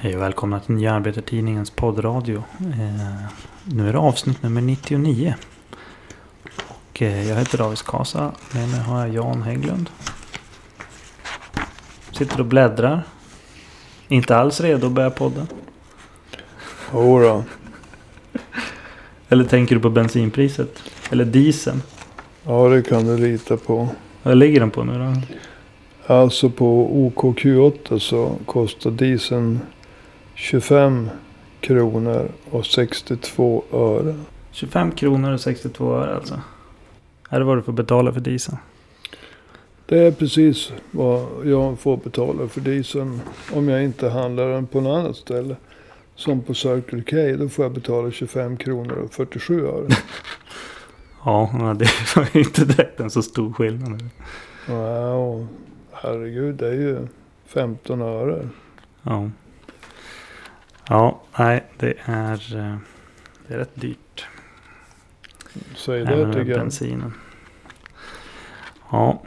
Hej 0.00 0.16
och 0.16 0.22
välkomna 0.22 0.60
till 0.60 0.74
Nya 0.74 0.92
Arbetartidningens 0.92 1.70
poddradio. 1.70 2.44
Eh, 2.60 3.30
nu 3.64 3.88
är 3.88 3.92
det 3.92 3.98
avsnitt 3.98 4.42
nummer 4.42 4.60
99. 4.60 5.34
Och 6.68 7.02
eh, 7.02 7.28
jag 7.28 7.36
heter 7.36 7.58
David 7.58 7.78
Kasa. 7.78 8.32
Med 8.54 8.68
mig 8.68 8.80
har 8.80 8.98
jag 8.98 9.14
Jan 9.14 9.42
Hägglund. 9.42 9.90
Sitter 12.12 12.40
och 12.40 12.46
bläddrar. 12.46 13.02
Inte 14.08 14.36
alls 14.36 14.60
redo 14.60 14.86
att 14.86 14.92
börja 14.92 15.10
podden. 15.10 15.46
Jodå. 16.92 17.44
Eller 19.28 19.44
tänker 19.44 19.74
du 19.74 19.80
på 19.80 19.90
bensinpriset? 19.90 20.82
Eller 21.10 21.24
dieseln? 21.24 21.82
Ja, 22.44 22.68
det 22.68 22.82
kan 22.82 23.04
du 23.04 23.16
lita 23.16 23.56
på. 23.56 23.88
Vad 24.22 24.36
ligger 24.36 24.60
den 24.60 24.70
på 24.70 24.84
nu 24.84 24.98
då? 24.98 25.22
Alltså 26.14 26.50
på 26.50 26.88
OKQ8 26.88 27.98
så 27.98 28.36
kostar 28.46 28.90
dieseln 28.90 29.60
25 30.40 31.10
kronor 31.60 32.28
och 32.50 32.66
62 32.66 33.64
öre. 33.72 34.14
25 34.50 34.92
kronor 34.92 35.32
och 35.32 35.40
62 35.40 35.94
öre 35.94 36.14
alltså. 36.16 36.40
Är 37.28 37.38
det 37.38 37.44
vad 37.44 37.58
du 37.58 37.62
får 37.62 37.72
betala 37.72 38.12
för 38.12 38.20
dieseln? 38.20 38.58
Det 39.86 39.98
är 39.98 40.12
precis 40.12 40.72
vad 40.90 41.26
jag 41.44 41.78
får 41.78 41.96
betala 41.96 42.48
för 42.48 42.60
dieseln. 42.60 43.20
Om 43.52 43.68
jag 43.68 43.84
inte 43.84 44.08
handlar 44.08 44.48
den 44.48 44.66
på 44.66 44.80
något 44.80 44.98
annat 44.98 45.16
ställe. 45.16 45.56
Som 46.14 46.42
på 46.42 46.54
Circle 46.54 47.02
K. 47.02 47.42
Då 47.42 47.48
får 47.48 47.64
jag 47.64 47.72
betala 47.72 48.10
25 48.10 48.56
kronor 48.56 48.94
och 48.94 49.12
47 49.12 49.66
öre. 49.66 49.88
Ja, 51.24 51.76
det 51.78 52.16
var 52.16 52.28
ju 52.32 52.40
inte 52.40 52.64
direkt 52.64 53.00
en 53.00 53.10
så 53.10 53.22
stor 53.22 53.52
skillnad. 53.52 54.02
Wow, 54.68 55.46
herregud, 55.92 56.54
det 56.54 56.68
är 56.68 56.72
ju 56.74 57.06
15 57.46 58.02
öre. 58.02 58.48
Ja. 59.02 59.30
Ja, 60.88 61.20
nej, 61.38 61.64
det 61.78 61.94
är, 62.04 62.56
eh, 62.56 62.76
det 63.48 63.54
är 63.54 63.58
rätt 63.58 63.74
dyrt. 63.80 64.26
Säg 65.76 66.00
Även 66.02 66.18
det 66.18 66.26
med 66.26 66.34
tycker 66.36 66.50
jag. 66.50 66.60
bensinen. 66.60 67.14
Ja, 68.90 69.22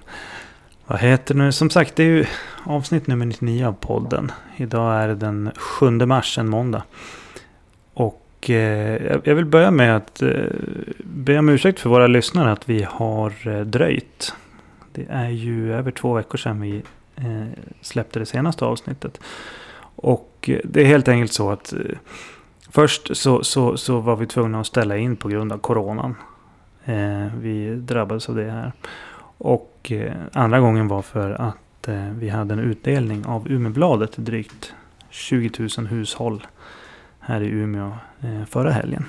vad 0.85 0.99
heter 0.99 1.35
nu? 1.35 1.51
Som 1.51 1.69
sagt, 1.69 1.95
det 1.95 2.03
är 2.03 2.07
ju 2.07 2.25
avsnitt 2.63 3.07
nummer 3.07 3.25
99 3.25 3.65
av 3.67 3.73
podden. 3.73 4.31
Idag 4.57 4.95
är 5.03 5.07
det 5.07 5.15
den 5.15 5.51
7 5.57 5.89
mars, 6.05 6.37
en 6.37 6.49
måndag. 6.49 6.83
Och 7.93 8.25
eh, 8.49 9.05
jag- 9.05 9.21
jag 9.27 9.35
vill 9.35 9.45
börja 9.45 9.71
med 9.71 9.95
att 9.95 10.21
eh, 10.21 10.29
be 10.99 11.37
om 11.39 11.49
ursäkt 11.49 11.79
för 11.79 11.89
våra 11.89 12.07
lyssnare 12.07 12.51
att 12.51 12.69
vi 12.69 12.83
har 12.89 13.33
eh, 13.47 13.59
dröjt. 13.61 14.33
Det 14.93 15.05
är 15.09 15.29
ju 15.29 15.73
över 15.73 15.91
två 15.91 16.13
veckor 16.13 16.37
sedan 16.37 16.61
vi 16.61 16.83
eh, 17.15 17.45
släppte 17.81 18.19
det 18.19 18.25
senaste 18.25 18.65
avsnittet. 18.65 19.19
Och 19.95 20.49
det 20.63 20.81
är 20.81 20.85
helt 20.85 21.07
enkelt 21.07 21.33
så 21.33 21.51
att 21.51 21.73
eh, 21.73 21.79
först 22.69 23.17
så, 23.17 23.43
så, 23.43 23.77
så 23.77 23.99
var 23.99 24.15
vi 24.15 24.25
tvungna 24.25 24.59
att 24.59 24.67
ställa 24.67 24.97
in 24.97 25.15
på 25.15 25.27
grund 25.27 25.51
av 25.51 25.57
coronan. 25.57 26.15
Eh, 26.85 27.27
vi 27.39 27.75
drabbades 27.75 28.29
av 28.29 28.35
det 28.35 28.51
här. 28.51 28.71
Och 29.37 29.91
eh, 29.91 30.13
andra 30.33 30.59
gången 30.59 30.87
var 30.87 31.01
för 31.01 31.31
att 31.31 31.57
vi 32.11 32.29
hade 32.29 32.53
en 32.53 32.59
utdelning 32.59 33.25
av 33.25 33.51
Umebladet 33.51 34.11
till 34.11 34.23
drygt 34.25 34.73
20 35.09 35.51
000 35.77 35.87
hushåll 35.87 36.47
här 37.19 37.41
i 37.41 37.47
Umeå 37.47 37.91
förra 38.49 38.71
helgen. 38.71 39.05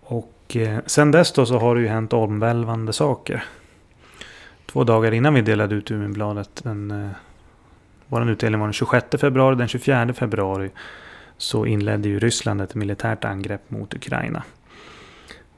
Och 0.00 0.56
sen 0.86 1.10
dess 1.10 1.32
då 1.32 1.46
så 1.46 1.58
har 1.58 1.74
det 1.74 1.80
ju 1.80 1.88
hänt 1.88 2.12
omvälvande 2.12 2.92
saker. 2.92 3.44
Två 4.66 4.84
dagar 4.84 5.12
innan 5.12 5.34
vi 5.34 5.40
delade 5.40 5.74
ut 5.74 5.90
Umebladet, 5.90 6.60
den, 6.64 7.10
vår 8.08 8.30
utdelning 8.30 8.60
var 8.60 8.66
den 8.66 8.72
26 8.72 9.06
februari, 9.20 9.56
den 9.56 9.68
24 9.68 10.12
februari 10.12 10.70
så 11.36 11.66
inledde 11.66 12.08
ju 12.08 12.18
Ryssland 12.18 12.60
ett 12.60 12.74
militärt 12.74 13.24
angrepp 13.24 13.70
mot 13.70 13.94
Ukraina. 13.94 14.42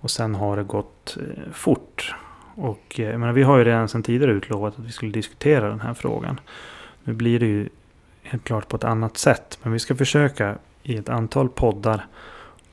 Och 0.00 0.10
sen 0.10 0.34
har 0.34 0.56
det 0.56 0.62
gått 0.62 1.16
eh, 1.20 1.52
fort. 1.52 2.14
Och 2.54 3.00
eh, 3.00 3.10
jag 3.10 3.20
menar, 3.20 3.32
vi 3.32 3.42
har 3.42 3.58
ju 3.58 3.64
redan 3.64 3.88
sedan 3.88 4.02
tidigare 4.02 4.32
utlovat 4.32 4.78
att 4.78 4.84
vi 4.84 4.92
skulle 4.92 5.12
diskutera 5.12 5.68
den 5.68 5.80
här 5.80 5.94
frågan. 5.94 6.40
Nu 7.04 7.12
blir 7.12 7.40
det 7.40 7.46
ju 7.46 7.68
helt 8.22 8.44
klart 8.44 8.68
på 8.68 8.76
ett 8.76 8.84
annat 8.84 9.16
sätt. 9.16 9.58
Men 9.62 9.72
vi 9.72 9.78
ska 9.78 9.94
försöka 9.94 10.58
i 10.82 10.96
ett 10.96 11.08
antal 11.08 11.48
poddar 11.48 12.06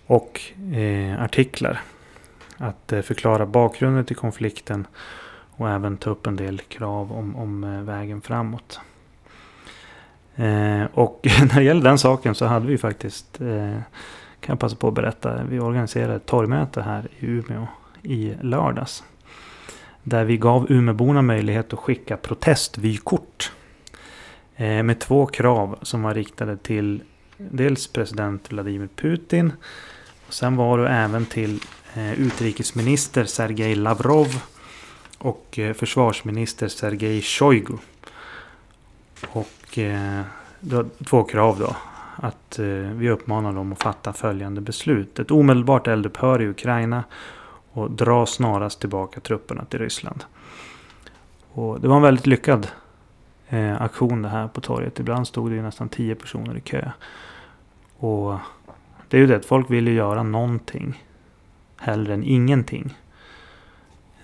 och 0.06 0.42
eh, 0.74 1.24
artiklar 1.24 1.82
att 2.58 2.94
eh, 2.94 3.02
förklara 3.02 3.46
bakgrunden 3.46 4.06
till 4.06 4.16
konflikten 4.16 4.88
och 5.58 5.70
även 5.70 5.98
ta 5.98 6.10
upp 6.10 6.28
en 6.28 6.36
del 6.36 6.60
krav 6.60 7.12
om, 7.12 7.36
om 7.36 7.64
eh, 7.64 7.82
vägen 7.82 8.22
framåt. 8.22 8.80
Eh, 10.36 10.84
och 10.94 11.20
när 11.40 11.56
det 11.56 11.64
gäller 11.64 11.84
den 11.84 11.98
saken 11.98 12.36
så 12.36 12.46
hade 12.46 12.68
vi 12.68 12.78
faktiskt, 12.78 13.42
eh, 13.42 13.80
kan 14.40 14.54
jag 14.54 14.60
passa 14.60 14.76
på 14.76 14.88
att 14.88 14.94
berätta, 14.94 15.44
vi 15.44 15.60
organiserade 15.60 16.16
ett 16.16 16.26
torgmöte 16.26 16.82
här 16.82 17.08
i 17.20 17.26
Umeå 17.26 17.68
i 18.02 18.34
lördags. 18.42 19.04
Där 20.04 20.26
vi 20.26 20.38
gav 20.38 20.72
Umeåborna 20.72 21.22
möjlighet 21.22 21.74
att 21.74 21.80
skicka 21.80 22.18
protestvykort. 22.18 23.52
Eh, 24.56 24.84
med 24.84 25.00
två 25.00 25.26
krav 25.26 25.80
som 25.82 26.04
var 26.04 26.14
riktade 26.14 26.58
till 26.58 27.04
dels 27.38 27.88
president 27.88 28.52
Vladimir 28.52 28.90
Putin. 28.96 29.54
Och 30.28 30.34
sen 30.34 30.56
var 30.56 30.78
det 30.78 30.90
även 30.90 31.26
till 31.26 31.60
eh, 31.94 32.14
utrikesminister 32.14 33.26
Sergej 33.26 33.76
Lavrov. 33.76 34.42
Och 35.18 35.60
eh, 35.60 35.74
försvarsminister 35.74 36.68
Sergej 36.68 37.22
Shoigu. 37.22 37.78
Och 39.28 39.55
eh, 39.78 40.22
två 41.06 41.24
krav 41.24 41.60
då. 41.60 41.76
Att 42.16 42.60
eh, 42.60 42.66
vi 42.68 43.10
uppmanar 43.10 43.54
dem 43.54 43.72
att 43.72 43.84
fatta 43.84 44.14
följande 44.14 44.62
beslut. 44.62 45.20
Ett 45.20 45.32
omedelbart 45.32 45.88
eldupphör 45.88 46.42
i 46.42 46.48
Ukraina. 46.48 47.04
Och 47.72 47.92
dra 47.92 48.26
snarast 48.26 48.80
tillbaka 48.80 49.20
trupperna 49.20 49.66
till 49.66 49.80
Ryssland. 49.80 50.24
Och 51.52 51.82
det 51.82 51.88
var 51.88 51.96
en 51.96 52.02
väldigt 52.02 52.28
lyckad 52.28 52.68
eh, 53.50 53.82
aktion 53.82 54.22
det 54.22 54.30
här 54.30 54.48
på 54.48 54.62
torget. 54.62 55.00
Ibland 55.00 55.28
stod 55.28 55.52
det 55.52 55.56
ju 55.56 55.62
nästan 55.62 55.90
tio 55.90 56.16
personer 56.16 56.58
i 56.58 56.62
kö. 56.62 56.92
Och 57.98 58.38
det 59.10 59.18
är 59.18 59.22
ju 59.22 59.28
det 59.28 59.36
att 59.36 59.46
folk 59.46 59.70
vill 59.70 59.88
ju 59.88 59.94
göra 59.94 60.24
någonting. 60.24 61.04
Hellre 61.78 62.14
än 62.14 62.24
ingenting. 62.24 62.98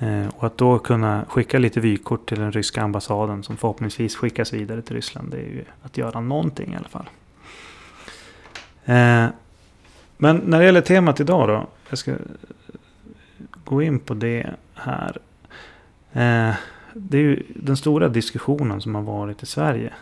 Eh, 0.02 0.28
och 0.28 0.44
att 0.44 0.58
då 0.58 0.80
kunna 0.80 1.26
skicka 1.30 1.60
lite 1.60 1.80
vykort 1.80 2.30
till 2.30 2.40
den 2.40 2.52
ryska 2.52 2.82
ambassaden 2.82 3.44
som 3.44 3.58
förhoppningsvis 3.58 4.16
skickas 4.16 4.54
vidare 4.54 4.82
till 4.82 4.96
Ryssland. 4.96 5.32
Det 5.32 5.38
är 5.38 5.42
ju 5.42 5.64
att 5.82 5.98
göra 5.98 6.20
någonting 6.20 6.74
i 6.74 6.76
alla 6.76 6.88
fall. 6.88 7.10
Eh, 8.86 9.28
men 10.18 10.38
när 10.38 10.60
det 10.60 10.66
gäller 10.66 10.82
temat 10.82 11.20
idag 11.20 11.48
då. 11.48 11.68
Jag 11.90 11.98
ska 11.98 12.14
gå 13.64 13.82
in 13.82 14.00
på 14.00 14.14
det 14.14 14.50
här. 14.74 15.18
Eh, 16.14 16.56
det 16.94 17.18
är 17.18 17.22
ju 17.22 17.44
den 17.56 17.78
stora 17.78 18.08
diskussionen 18.08 18.82
som 18.82 18.96
har 18.96 19.02
varit 19.02 19.44
i 19.44 19.46
Sverige. 19.46 19.94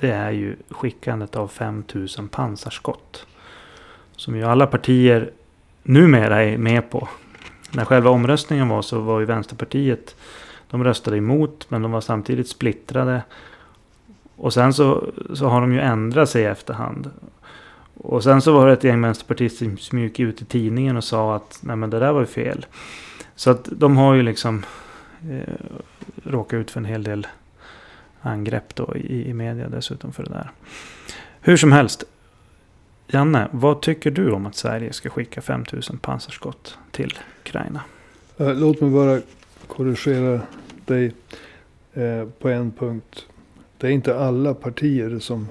Det 0.00 0.10
är 0.10 0.30
ju 0.30 0.56
skickandet 0.68 1.36
av 1.36 1.48
5000 1.48 2.28
pansarskott. 2.28 3.26
Som 4.16 4.36
ju 4.36 4.44
alla 4.44 4.66
partier 4.66 5.30
numera 5.82 6.44
är 6.44 6.58
med 6.58 6.90
på. 6.90 7.08
När 7.70 7.84
själva 7.84 8.10
omröstningen 8.10 8.68
var 8.68 8.82
så 8.82 9.00
var 9.00 9.20
ju 9.20 9.26
Vänsterpartiet. 9.26 10.16
De 10.70 10.84
röstade 10.84 11.16
emot 11.16 11.66
men 11.68 11.82
de 11.82 11.92
var 11.92 12.00
samtidigt 12.00 12.48
splittrade. 12.48 13.22
Och 14.36 14.54
sen 14.54 14.74
så, 14.74 15.12
så 15.34 15.46
har 15.46 15.60
de 15.60 15.72
ju 15.72 15.80
ändrat 15.80 16.30
sig 16.30 16.42
i 16.42 16.46
efterhand. 16.46 17.10
Och 17.94 18.22
sen 18.22 18.42
så 18.42 18.52
var 18.52 18.66
det 18.66 18.72
ett 18.72 18.84
gäng 18.84 19.02
vänsterpartister 19.02 19.76
som 19.76 19.98
gick 19.98 20.20
ut 20.20 20.42
i 20.42 20.44
tidningen 20.44 20.96
och 20.96 21.04
sa 21.04 21.36
att 21.36 21.58
nej 21.62 21.76
men 21.76 21.90
det 21.90 21.98
där 21.98 22.12
var 22.12 22.20
ju 22.20 22.26
fel. 22.26 22.66
Så 23.34 23.50
att 23.50 23.68
de 23.72 23.96
har 23.96 24.14
ju 24.14 24.22
liksom 24.22 24.64
eh, 25.30 25.54
råkat 26.24 26.58
ut 26.58 26.70
för 26.70 26.80
en 26.80 26.84
hel 26.84 27.02
del 27.02 27.26
angrepp 28.20 28.74
då 28.74 28.96
i, 28.96 29.28
i 29.28 29.34
media 29.34 29.68
dessutom 29.68 30.12
för 30.12 30.22
det 30.22 30.30
där. 30.30 30.50
Hur 31.40 31.56
som 31.56 31.72
helst. 31.72 32.04
Janne, 33.10 33.48
vad 33.52 33.80
tycker 33.82 34.10
du 34.10 34.32
om 34.32 34.46
att 34.46 34.54
Sverige 34.56 34.92
ska 34.92 35.10
skicka 35.10 35.40
5000 35.40 35.98
pansarskott 35.98 36.78
till 36.90 37.18
Ukraina? 37.40 37.82
Eh, 38.36 38.54
Låt 38.54 38.80
mig 38.80 38.90
bara 38.90 39.20
korrigera 39.66 40.40
dig 40.86 41.12
eh, 41.94 42.24
på 42.38 42.48
en 42.48 42.72
punkt. 42.72 43.26
Det 43.78 43.86
är 43.86 43.90
inte 43.90 44.18
alla 44.18 44.54
partier 44.54 45.18
som 45.18 45.48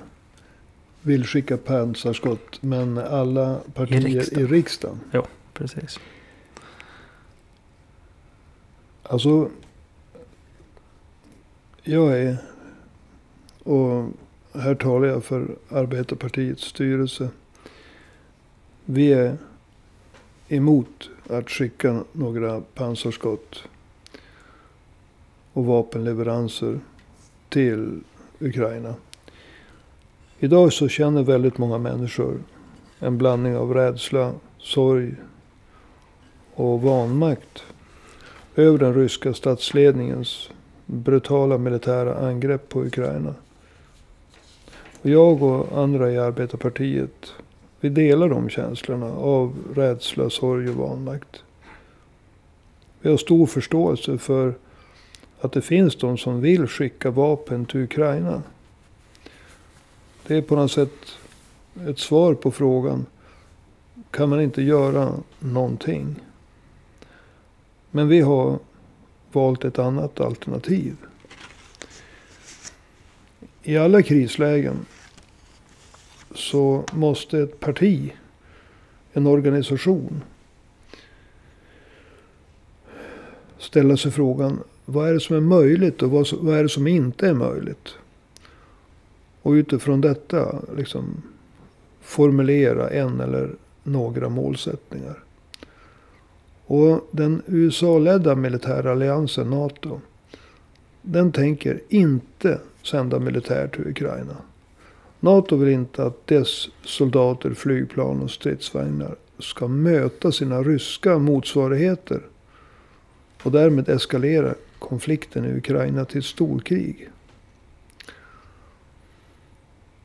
vill 1.01 1.25
skicka 1.25 1.57
pansarskott. 1.57 2.61
Men 2.61 2.97
alla 2.97 3.59
partier 3.73 4.07
i 4.07 4.15
riksdagen. 4.15 4.47
riksdagen. 4.47 4.99
Precis. 5.53 5.99
Alltså. 9.03 9.49
Jag 11.83 12.19
är. 12.21 12.37
Och 13.63 14.09
här 14.53 14.75
talar 14.75 15.07
jag 15.07 15.23
för 15.23 15.55
Arbetarpartiets 15.69 16.63
styrelse. 16.63 17.29
Vi 18.89 19.13
är 19.13 19.37
emot 20.47 21.09
att 21.29 21.49
skicka 21.49 22.03
några 22.11 22.61
pansarskott 22.61 23.63
och 25.53 25.65
vapenleveranser 25.65 26.79
till 27.49 27.99
Ukraina. 28.39 28.95
Idag 30.39 30.73
så 30.73 30.87
känner 30.87 31.23
väldigt 31.23 31.57
många 31.57 31.77
människor 31.77 32.39
en 32.99 33.17
blandning 33.17 33.57
av 33.57 33.73
rädsla, 33.73 34.33
sorg 34.57 35.15
och 36.53 36.81
vanmakt 36.81 37.63
över 38.55 38.77
den 38.77 38.93
ryska 38.93 39.33
statsledningens 39.33 40.49
brutala 40.85 41.57
militära 41.57 42.15
angrepp 42.15 42.69
på 42.69 42.83
Ukraina. 42.83 43.35
Och 45.01 45.09
jag 45.09 45.43
och 45.43 45.77
andra 45.77 46.11
i 46.11 46.17
arbetarpartiet, 46.17 47.33
vi 47.79 47.89
delar 47.89 48.29
de 48.29 48.49
känslorna 48.49 49.05
av 49.05 49.55
rädsla, 49.75 50.29
sorg 50.29 50.69
och 50.69 50.75
vanmakt. 50.75 51.43
Vi 53.01 53.09
har 53.09 53.17
stor 53.17 53.45
förståelse 53.45 54.17
för 54.17 54.53
att 55.41 55.51
det 55.51 55.61
finns 55.61 55.95
de 55.95 56.17
som 56.17 56.41
vill 56.41 56.67
skicka 56.67 57.11
vapen 57.11 57.65
till 57.65 57.79
Ukraina. 57.83 58.43
Det 60.27 60.35
är 60.35 60.41
på 60.41 60.55
något 60.55 60.71
sätt 60.71 60.91
ett 61.87 61.99
svar 61.99 62.33
på 62.33 62.51
frågan. 62.51 63.05
Kan 64.11 64.29
man 64.29 64.41
inte 64.41 64.61
göra 64.61 65.13
någonting? 65.39 66.15
Men 67.91 68.07
vi 68.07 68.21
har 68.21 68.59
valt 69.31 69.65
ett 69.65 69.79
annat 69.79 70.19
alternativ. 70.19 70.95
I 73.63 73.77
alla 73.77 74.01
krislägen 74.01 74.85
så 76.37 76.83
måste 76.93 77.39
ett 77.39 77.59
parti, 77.59 78.13
en 79.13 79.27
organisation 79.27 80.23
ställa 83.57 83.97
sig 83.97 84.11
frågan 84.11 84.59
vad 84.85 85.09
är 85.09 85.13
det 85.13 85.19
som 85.19 85.35
är 85.35 85.41
möjligt 85.41 86.01
och 86.01 86.11
vad, 86.11 86.57
är 86.57 86.63
det 86.63 86.69
som 86.69 86.87
inte 86.87 87.27
är 87.27 87.33
möjligt? 87.33 87.95
Och 89.41 89.51
utifrån 89.51 90.01
detta 90.01 90.61
liksom 90.77 91.21
formulera 92.01 92.89
en 92.89 93.19
eller 93.19 93.49
några 93.83 94.29
målsättningar. 94.29 95.23
Och 96.65 97.07
den 97.11 97.41
USA-ledda 97.47 98.35
militäralliansen 98.35 99.49
NATO. 99.49 100.01
Den 101.01 101.31
tänker 101.31 101.81
inte 101.89 102.59
sända 102.83 103.19
militär 103.19 103.67
till 103.67 103.87
Ukraina. 103.87 104.35
NATO 105.27 105.55
vill 105.55 105.69
inte 105.69 106.03
att 106.03 106.27
dess 106.27 106.69
soldater, 106.83 107.53
flygplan 107.53 108.21
och 108.21 108.31
stridsvagnar 108.31 109.15
ska 109.39 109.67
möta 109.67 110.31
sina 110.31 110.63
ryska 110.63 111.17
motsvarigheter. 111.17 112.21
Och 113.43 113.51
därmed 113.51 113.89
eskalera 113.89 114.55
konflikten 114.79 115.45
i 115.45 115.57
Ukraina 115.57 116.05
till 116.05 116.19
ett 116.19 116.25
storkrig. 116.25 117.09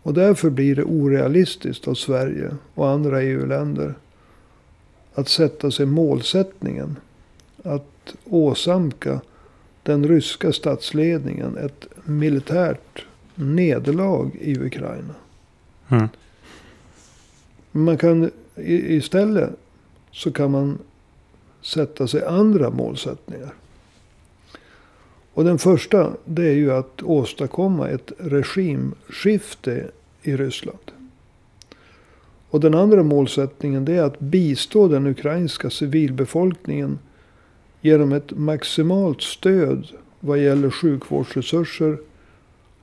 Och 0.03 0.15
därför 0.15 0.51
blir 0.51 0.77
det 0.77 0.85
orealistiskt 0.85 1.89
av 1.89 1.95
Sverige 1.95 2.57
och 2.75 2.89
andra 2.89 3.23
EU-länder 3.23 3.95
att 5.15 5.29
sätta 5.29 5.71
sig 5.71 5.87
målsättningen 5.87 6.97
att 7.65 8.15
åsamka 8.25 9.21
den 9.83 10.09
ryska 10.09 10.53
statsledningen 10.53 11.57
ett 11.57 11.87
militärt 12.05 13.07
nederlag 13.35 14.31
i 14.41 14.59
Ukraina. 14.59 15.15
Mm. 15.89 16.09
Man 17.73 17.99
kan 17.99 18.31
istället 18.67 19.51
så 20.11 20.33
kan 20.33 20.51
man 20.51 20.79
sätta 21.63 22.07
sig 22.07 22.25
andra 22.25 22.71
målsättningar. 22.71 23.55
Och 25.35 25.45
den 25.45 25.59
första 25.59 26.13
det 26.25 26.49
är 26.49 26.55
ju 26.55 26.73
att 26.73 27.03
åstadkomma 27.03 27.89
ett 27.89 28.13
regimskifte 28.19 29.91
i 30.23 30.37
Ryssland. 30.37 30.93
Och 32.51 32.61
den 32.61 32.75
andra 32.75 33.03
målsättningen 33.03 33.85
det 33.85 33.93
är 33.93 34.03
att 34.03 34.21
bistå 34.21 34.89
den 34.89 35.07
ukrainska 35.07 35.71
civilbefolkningen 35.71 36.99
genom 37.81 38.13
ett 38.13 38.31
maximalt 38.39 39.23
stöd 39.23 39.87
vad 40.21 40.39
gäller 40.39 40.71
sjukvårdsresurser, 40.71 41.99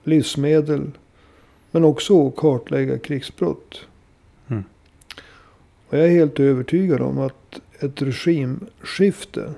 livsmedel, 0.03 0.91
men 1.71 1.83
också 1.83 2.31
kartlägga 2.31 2.99
krigsbrott. 2.99 3.85
Mm. 4.47 4.63
Och 5.87 5.97
jag 5.97 6.05
är 6.05 6.09
helt 6.09 6.39
övertygad 6.39 7.01
om 7.01 7.19
att 7.19 7.59
ett 7.79 8.01
regimskifte 8.01 9.53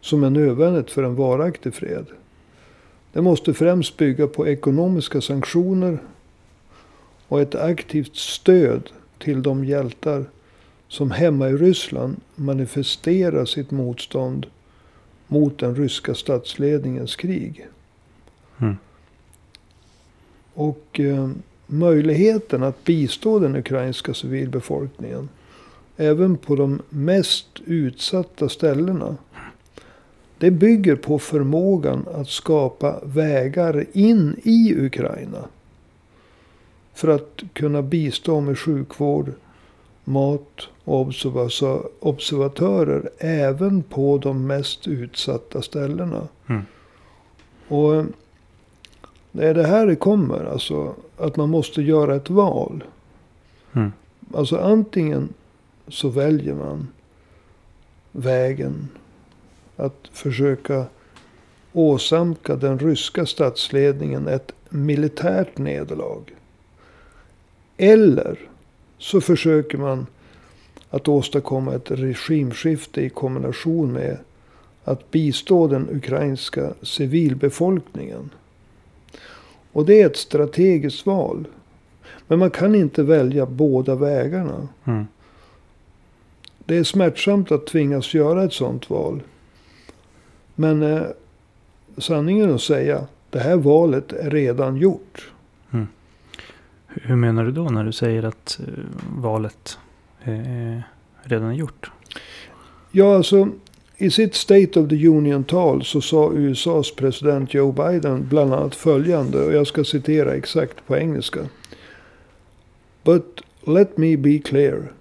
som 0.00 0.24
är 0.24 0.30
nödvändigt 0.30 0.90
för 0.90 1.02
en 1.02 1.14
varaktig 1.14 1.74
fred. 1.74 2.06
Det 3.12 3.22
måste 3.22 3.54
främst 3.54 3.96
bygga 3.96 4.26
på 4.26 4.48
ekonomiska 4.48 5.20
sanktioner 5.20 5.98
och 7.28 7.40
ett 7.40 7.54
aktivt 7.54 8.16
stöd 8.16 8.90
till 9.18 9.42
de 9.42 9.64
hjältar 9.64 10.24
som 10.88 11.10
hemma 11.10 11.48
i 11.48 11.52
Ryssland 11.52 12.16
manifesterar 12.34 13.44
sitt 13.44 13.70
motstånd 13.70 14.46
mot 15.26 15.58
den 15.58 15.76
ryska 15.76 16.14
statsledningens 16.14 17.16
krig. 17.16 17.66
Mm. 18.58 18.76
Och 20.68 21.00
eh, 21.00 21.30
möjligheten 21.66 22.62
att 22.62 22.84
bistå 22.84 23.38
den 23.38 23.56
ukrainska 23.56 24.14
civilbefolkningen. 24.14 25.28
Även 25.96 26.36
på 26.36 26.56
de 26.56 26.82
mest 26.88 27.46
utsatta 27.64 28.48
ställena. 28.48 29.16
Det 30.38 30.50
bygger 30.50 30.96
på 30.96 31.18
förmågan 31.18 32.06
att 32.14 32.28
skapa 32.28 33.00
vägar 33.02 33.84
in 33.92 34.40
i 34.42 34.74
Ukraina. 34.76 35.48
För 36.94 37.08
att 37.08 37.42
kunna 37.52 37.82
bistå 37.82 38.40
med 38.40 38.58
sjukvård, 38.58 39.32
mat 40.04 40.68
och 40.84 41.00
observatörer 42.00 43.10
även 43.18 43.82
på 43.82 44.18
de 44.18 44.46
mest 44.46 44.88
utsatta 44.88 45.62
ställena. 45.62 46.28
Mm. 46.46 46.62
Och 47.68 48.04
det 49.36 49.48
är 49.48 49.54
det 49.54 49.66
här 49.66 49.86
det 49.86 49.96
kommer. 49.96 50.44
Alltså 50.44 50.94
att 51.16 51.36
man 51.36 51.50
måste 51.50 51.82
göra 51.82 52.16
ett 52.16 52.30
val. 52.30 52.84
Mm. 53.72 53.92
Alltså 54.34 54.56
antingen 54.56 55.28
så 55.88 56.08
väljer 56.08 56.54
man 56.54 56.88
vägen 58.12 58.88
att 59.76 60.08
försöka 60.12 60.84
åsamka 61.72 62.56
den 62.56 62.78
ryska 62.78 63.26
statsledningen 63.26 64.28
ett 64.28 64.52
militärt 64.68 65.58
nederlag. 65.58 66.22
Eller 67.76 68.38
så 68.98 69.20
försöker 69.20 69.78
man 69.78 70.06
att 70.90 71.08
åstadkomma 71.08 71.74
ett 71.74 71.90
regimskifte 71.90 73.00
i 73.00 73.10
kombination 73.10 73.92
med 73.92 74.18
att 74.84 75.10
bistå 75.10 75.66
den 75.66 75.88
ukrainska 75.90 76.74
civilbefolkningen. 76.82 78.30
Och 79.74 79.86
det 79.86 80.02
är 80.02 80.06
ett 80.06 80.16
strategiskt 80.16 81.06
val. 81.06 81.48
Men 82.26 82.38
man 82.38 82.50
kan 82.50 82.74
inte 82.74 83.02
välja 83.02 83.46
båda 83.46 83.94
vägarna. 83.94 84.68
Mm. 84.84 85.06
Det 86.58 86.76
är 86.76 86.84
smärtsamt 86.84 87.52
att 87.52 87.66
tvingas 87.66 88.14
göra 88.14 88.44
ett 88.44 88.52
sådant 88.52 88.90
val. 88.90 89.22
Men 90.54 90.82
eh, 90.82 91.02
sanningen 91.98 92.54
att 92.54 92.62
säga, 92.62 93.06
det 93.30 93.38
här 93.38 93.56
valet 93.56 94.12
är 94.12 94.30
redan 94.30 94.76
gjort. 94.76 95.32
Mm. 95.70 95.86
Hur 96.86 97.16
menar 97.16 97.44
du 97.44 97.52
då 97.52 97.64
när 97.64 97.84
du 97.84 97.92
säger 97.92 98.22
att 98.22 98.60
eh, 98.66 98.84
valet 99.18 99.78
är 100.22 100.82
redan 101.22 101.56
gjort? 101.56 101.90
Ja, 102.90 103.16
alltså 103.16 103.48
i 103.98 104.10
sitt 104.10 104.34
State 104.34 104.80
of 104.80 104.88
the 104.88 105.08
Union-tal 105.08 105.84
så 105.84 106.00
sa 106.00 106.32
USAs 106.32 106.90
president 106.90 107.54
Joe 107.54 107.72
Biden 107.72 108.26
bland 108.28 108.54
annat 108.54 108.74
följande. 108.74 109.44
Och 109.44 109.52
jag 109.52 109.66
ska 109.66 109.84
citera 109.84 110.34
exakt 110.34 110.86
på 110.86 110.96
engelska. 110.96 111.40
But 113.04 113.40
let 113.66 113.96
me 113.96 114.16
be 114.16 114.38
clear. 114.38 114.92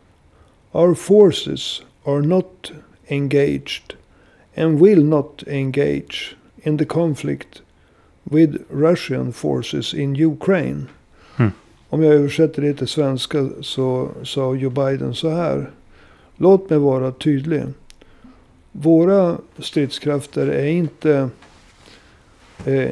Our 0.71 0.93
forces 0.93 1.81
are 2.03 2.21
not 2.21 2.71
engaged 3.07 3.93
and 4.55 4.79
will 4.79 5.03
not 5.03 5.43
engage 5.47 6.35
in 6.63 6.77
the 6.77 6.85
conflict 6.85 7.61
with 8.23 8.57
Russian 8.69 9.33
forces 9.33 9.93
in 9.93 10.15
Ukraine. 10.15 10.85
Mm. 11.39 11.51
Om 11.89 12.03
jag 12.03 12.13
översätter 12.13 12.61
det 12.61 12.73
till 12.73 12.87
svenska 12.87 13.49
så 13.61 14.09
sa 14.23 14.55
Joe 14.55 14.69
Biden 14.69 15.15
så 15.15 15.29
här. 15.29 15.71
Låt 16.37 16.69
mig 16.69 16.79
vara 16.79 17.11
tydlig. 17.11 17.63
Våra 18.75 19.37
stridskrafter 19.59 20.47
är 20.47 20.65
inte 20.65 21.29
eh, 22.65 22.91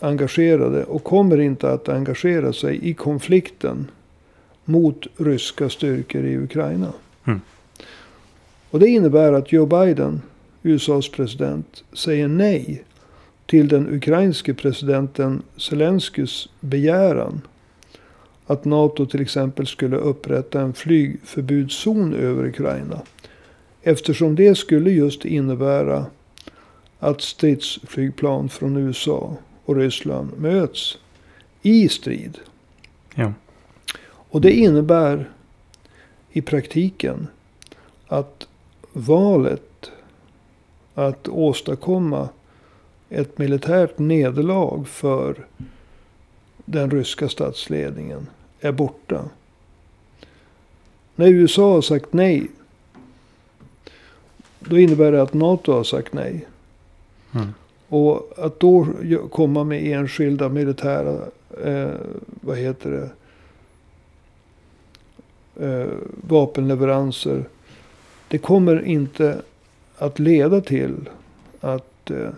engagerade 0.00 0.84
och 0.84 1.04
kommer 1.04 1.40
inte 1.40 1.72
att 1.72 1.88
engagera 1.88 2.52
sig 2.52 2.88
i 2.88 2.94
konflikten 2.94 3.90
mot 4.64 5.06
ryska 5.16 5.68
styrkor 5.68 6.24
i 6.24 6.36
Ukraina. 6.36 6.92
Mm. 7.24 7.40
Och 8.70 8.80
det 8.80 8.88
innebär 8.88 9.32
att 9.32 9.52
Joe 9.52 9.66
Biden 9.66 10.20
USAs 10.62 11.08
president, 11.08 11.84
säger 11.92 12.28
nej 12.28 12.84
till 13.46 13.68
den 13.68 13.94
ukrainske 13.94 14.54
presidenten 14.54 15.42
Zelenskys 15.56 16.48
begäran 16.60 17.40
att 18.46 18.64
NATO 18.64 19.06
till 19.06 19.20
exempel 19.20 19.66
skulle 19.66 19.96
upprätta 19.96 20.60
en 20.60 20.72
flygförbudszon 20.72 22.14
över 22.14 22.46
Ukraina. 22.46 23.00
Eftersom 23.86 24.34
det 24.34 24.54
skulle 24.54 24.90
just 24.90 25.24
innebära 25.24 26.06
att 26.98 27.20
stridsflygplan 27.20 28.48
från 28.48 28.76
USA 28.76 29.36
och 29.64 29.76
Ryssland 29.76 30.38
möts 30.38 30.98
i 31.62 31.88
strid. 31.88 32.38
Ja. 33.14 33.32
Och 34.06 34.40
det 34.40 34.52
innebär 34.52 35.30
i 36.32 36.42
praktiken 36.42 37.26
att 38.06 38.48
valet 38.92 39.90
att 40.94 41.28
åstadkomma 41.28 42.28
ett 43.08 43.38
militärt 43.38 43.98
nederlag 43.98 44.88
för 44.88 45.46
den 46.64 46.90
ryska 46.90 47.28
statsledningen 47.28 48.26
är 48.60 48.72
borta. 48.72 49.24
När 51.14 51.26
USA 51.26 51.72
har 51.72 51.82
sagt 51.82 52.12
nej. 52.12 52.46
Då 54.68 54.78
innebär 54.78 55.12
det 55.12 55.22
att 55.22 55.34
NATO 55.34 55.72
har 55.72 55.84
sagt 55.84 56.12
nej. 56.12 56.46
Mm. 57.34 57.48
Och 57.88 58.32
att 58.36 58.60
då 58.60 58.86
komma 59.30 59.64
med 59.64 59.86
enskilda 59.86 60.48
militära, 60.48 61.18
eh, 61.64 61.90
vad 62.26 62.56
heter 62.56 62.90
det, 62.90 63.10
eh, 65.66 65.88
vapenleveranser. 66.28 67.44
Det 68.28 68.38
kommer 68.38 68.84
inte 68.84 69.42
att 69.98 70.18
leda 70.18 70.60
till 70.60 71.08
att 71.60 72.10
eh, 72.10 72.28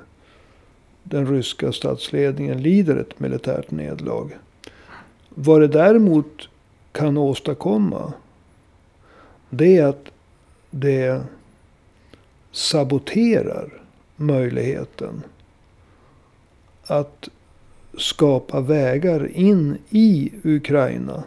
den 1.03 1.27
ryska 1.27 1.73
statsledningen 1.73 2.63
lider 2.63 2.97
ett 2.97 3.21
militärt 3.21 3.71
nederlag. 3.71 4.31
Vad 5.29 5.61
det 5.61 5.69
däremot 5.69 6.49
kan 6.93 7.17
åstadkomma. 7.17 8.13
Det 9.51 9.79
är 9.79 9.87
att 9.87 10.11
det 10.71 11.23
saboterar 12.57 13.69
möjligheten 14.17 15.23
att 16.87 17.29
skapa 17.99 18.61
vägar 18.61 19.37
in 19.37 19.79
i 19.91 20.33
Ukraina. 20.45 21.25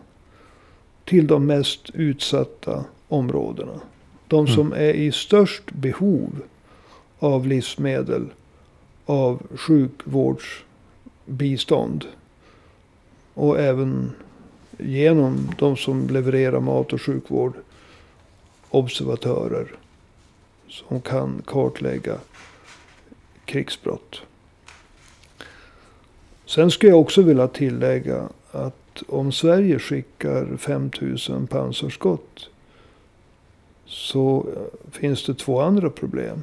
Till 1.05 1.27
de 1.27 1.45
mest 1.45 1.89
utsatta 1.93 2.86
områdena. 3.07 3.81
De 4.27 4.48
som 4.48 4.67
mm. 4.67 4.89
är 4.89 4.93
i 4.93 5.12
störst 5.12 5.71
behov 5.71 6.41
av 7.19 7.48
livsmedel 7.48 8.25
av 9.05 9.41
sjukvårdsbistånd. 9.55 12.05
Och 13.33 13.59
även 13.59 14.12
genom 14.77 15.51
de 15.59 15.77
som 15.77 16.07
levererar 16.07 16.59
mat 16.59 16.93
och 16.93 17.01
sjukvård. 17.01 17.53
Observatörer. 18.69 19.67
Som 20.69 21.01
kan 21.01 21.41
kartlägga 21.45 22.17
krigsbrott. 23.45 24.21
Sen 26.45 26.71
skulle 26.71 26.91
jag 26.91 27.01
också 27.01 27.21
vilja 27.21 27.47
tillägga 27.47 28.29
att 28.51 29.03
om 29.07 29.31
Sverige 29.31 29.79
skickar 29.79 30.57
5000 30.57 31.47
pansarskott. 31.47 32.49
Så 33.85 34.45
finns 34.91 35.25
det 35.25 35.33
två 35.33 35.61
andra 35.61 35.89
problem. 35.89 36.41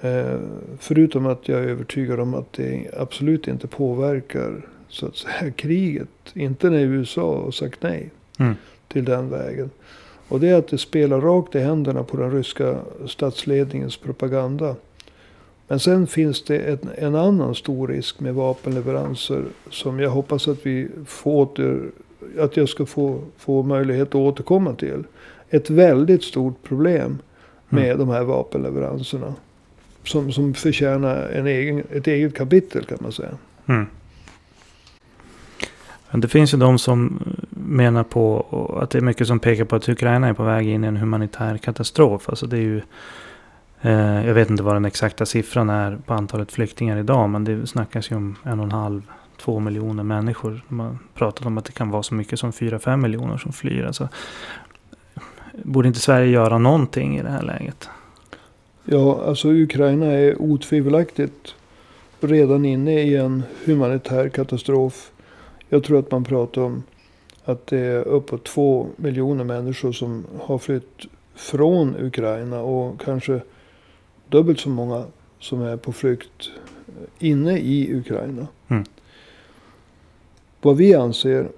Eh, 0.00 0.40
förutom 0.78 1.26
att 1.26 1.48
jag 1.48 1.58
är 1.60 1.68
övertygad 1.68 2.20
om 2.20 2.34
att 2.34 2.52
det 2.52 2.90
absolut 2.96 3.48
inte 3.48 3.66
påverkar 3.66 4.66
så 4.88 5.06
att 5.06 5.16
säga, 5.16 5.52
kriget. 5.56 6.08
Inte 6.34 6.70
när 6.70 6.78
USA 6.78 7.44
har 7.44 7.50
sagt 7.50 7.82
nej 7.82 8.10
mm. 8.38 8.54
till 8.88 9.04
den 9.04 9.30
vägen. 9.30 9.70
Och 10.28 10.40
det 10.40 10.48
är 10.48 10.54
att 10.54 10.68
det 10.68 10.78
spelar 10.78 11.20
rakt 11.20 11.54
i 11.54 11.58
händerna 11.58 12.02
på 12.02 12.16
den 12.16 12.30
ryska 12.30 12.76
statsledningens 13.06 13.96
propaganda. 13.96 14.76
Men 15.68 15.80
sen 15.80 16.06
finns 16.06 16.44
det 16.44 16.58
en, 16.58 16.78
en 16.98 17.14
annan 17.14 17.54
stor 17.54 17.88
risk 17.88 18.20
med 18.20 18.34
vapenleveranser. 18.34 19.44
Som 19.70 20.00
jag 20.00 20.10
hoppas 20.10 20.48
att 20.48 20.66
vi 20.66 20.88
får 21.06 21.42
åter, 21.42 21.90
att 22.38 22.56
jag 22.56 22.68
ska 22.68 22.86
få, 22.86 23.20
få 23.36 23.62
möjlighet 23.62 24.08
att 24.08 24.14
återkomma 24.14 24.74
till. 24.74 25.04
Ett 25.50 25.70
väldigt 25.70 26.22
stort 26.24 26.62
problem 26.62 27.18
med 27.68 27.84
mm. 27.84 27.98
de 27.98 28.08
här 28.08 28.24
vapenleveranserna 28.24 29.34
som, 30.04 30.32
som 30.32 30.54
förtjänar 30.54 31.28
en 31.28 31.46
egen, 31.46 31.82
ett 31.92 32.06
eget 32.06 32.34
kapitel 32.34 32.84
kan 32.84 32.98
man 33.00 33.12
säga. 33.12 33.38
Mm. 33.66 33.86
Men 36.10 36.20
det 36.20 36.28
finns 36.28 36.54
ju 36.54 36.58
de 36.58 36.78
som 36.78 37.22
menar 37.50 38.04
på 38.04 38.46
att 38.82 38.90
det 38.90 38.98
är 38.98 39.02
mycket 39.02 39.26
som 39.26 39.38
pekar 39.38 39.64
på 39.64 39.76
att 39.76 39.88
Ukraina 39.88 40.28
är 40.28 40.32
på 40.32 40.42
väg 40.42 40.68
in 40.68 40.84
i 40.84 40.86
en 40.86 40.96
humanitär 40.96 41.58
katastrof. 41.58 42.28
Alltså 42.28 42.46
det 42.46 42.56
är 42.56 42.60
ju, 42.60 42.82
eh, 43.80 44.26
jag 44.26 44.34
vet 44.34 44.50
inte 44.50 44.62
vad 44.62 44.76
den 44.76 44.84
exakta 44.84 45.26
siffran 45.26 45.70
är 45.70 45.98
på 46.06 46.14
antalet 46.14 46.52
flyktingar 46.52 46.96
idag. 46.96 47.30
Men 47.30 47.44
det 47.44 47.66
snackas 47.66 48.10
ju 48.10 48.16
om 48.16 48.36
en 48.42 48.58
och 48.60 48.64
en 48.64 48.72
halv, 48.72 49.02
två 49.40 49.60
miljoner 49.60 50.02
människor. 50.02 50.64
Man 50.68 50.86
har 50.86 50.98
pratat 51.14 51.46
om 51.46 51.58
att 51.58 51.64
det 51.64 51.72
kan 51.72 51.90
vara 51.90 52.02
så 52.02 52.14
mycket 52.14 52.38
som 52.38 52.52
fyra, 52.52 52.78
fem 52.78 53.00
miljoner 53.00 53.36
som 53.36 53.52
flyr. 53.52 53.84
Alltså, 53.84 54.08
borde 55.52 55.88
inte 55.88 56.00
Sverige 56.00 56.30
göra 56.30 56.58
någonting 56.58 57.18
i 57.18 57.22
det 57.22 57.30
här 57.30 57.42
läget? 57.42 57.88
Ja, 58.84 59.22
alltså 59.26 59.48
Ukraina 59.48 60.06
är 60.06 60.42
otvivelaktigt 60.42 61.54
redan 62.20 62.64
inne 62.64 63.02
i 63.02 63.16
en 63.16 63.42
humanitär 63.64 64.28
katastrof. 64.28 65.10
Jag 65.68 65.84
tror 65.84 65.98
att 65.98 66.10
man 66.10 66.24
pratar 66.24 66.62
om 66.62 66.82
att 67.44 67.66
det 67.66 67.78
är 67.78 68.08
uppåt 68.08 68.44
två 68.44 68.86
miljoner 68.96 69.44
människor 69.44 69.92
som 69.92 70.26
har 70.40 70.58
flytt 70.58 71.06
från 71.34 71.96
Ukraina. 71.98 72.60
Och 72.60 73.00
kanske 73.00 73.40
dubbelt 74.28 74.60
så 74.60 74.68
många 74.68 75.04
som 75.40 75.62
är 75.62 75.76
på 75.76 75.92
flykt 75.92 76.50
inne 77.18 77.58
i 77.58 77.96
Ukraina. 77.96 78.46
Mm. 78.68 78.84
Vad 80.62 80.76
vi 80.76 80.94
anser 80.94 81.48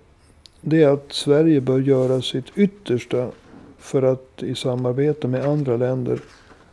det 0.60 0.82
är 0.82 0.88
att 0.88 1.12
Sverige 1.12 1.60
bör 1.60 1.78
göra 1.78 2.22
sitt 2.22 2.58
yttersta 2.58 3.30
för 3.78 4.02
att 4.02 4.42
i 4.42 4.54
samarbete 4.54 5.28
med 5.28 5.44
andra 5.44 5.76
länder 5.76 6.20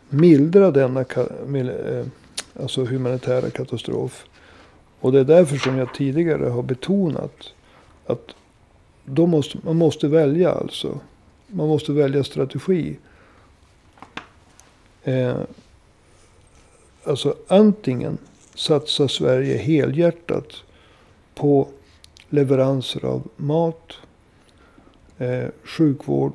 mildra 0.10 0.72
denna 0.72 1.02
eh, 1.02 2.06
alltså 2.60 2.86
humanitära 2.86 3.50
katastrof. 3.50 4.26
Och 5.00 5.12
det 5.12 5.20
är 5.20 5.24
därför 5.24 5.58
som 5.58 5.78
jag 5.78 5.94
tidigare 5.94 6.46
har 6.46 6.64
betonat 6.64 7.54
att 8.06 8.36
då 9.06 9.28
måste, 9.28 9.58
man 9.64 9.76
måste 9.76 10.08
välja 10.08 10.52
alltså. 10.52 11.00
Man 11.48 11.68
måste 11.68 11.92
välja 11.92 12.24
strategi. 12.24 12.98
Eh, 15.04 15.38
alltså 17.04 17.36
antingen 17.48 18.18
satsar 18.56 19.08
Sverige 19.08 19.58
helhjärtat 19.58 20.64
på 21.36 21.68
leveranser 22.30 23.06
av 23.06 23.28
mat, 23.36 23.94
eh, 25.18 25.48
sjukvård 25.64 26.34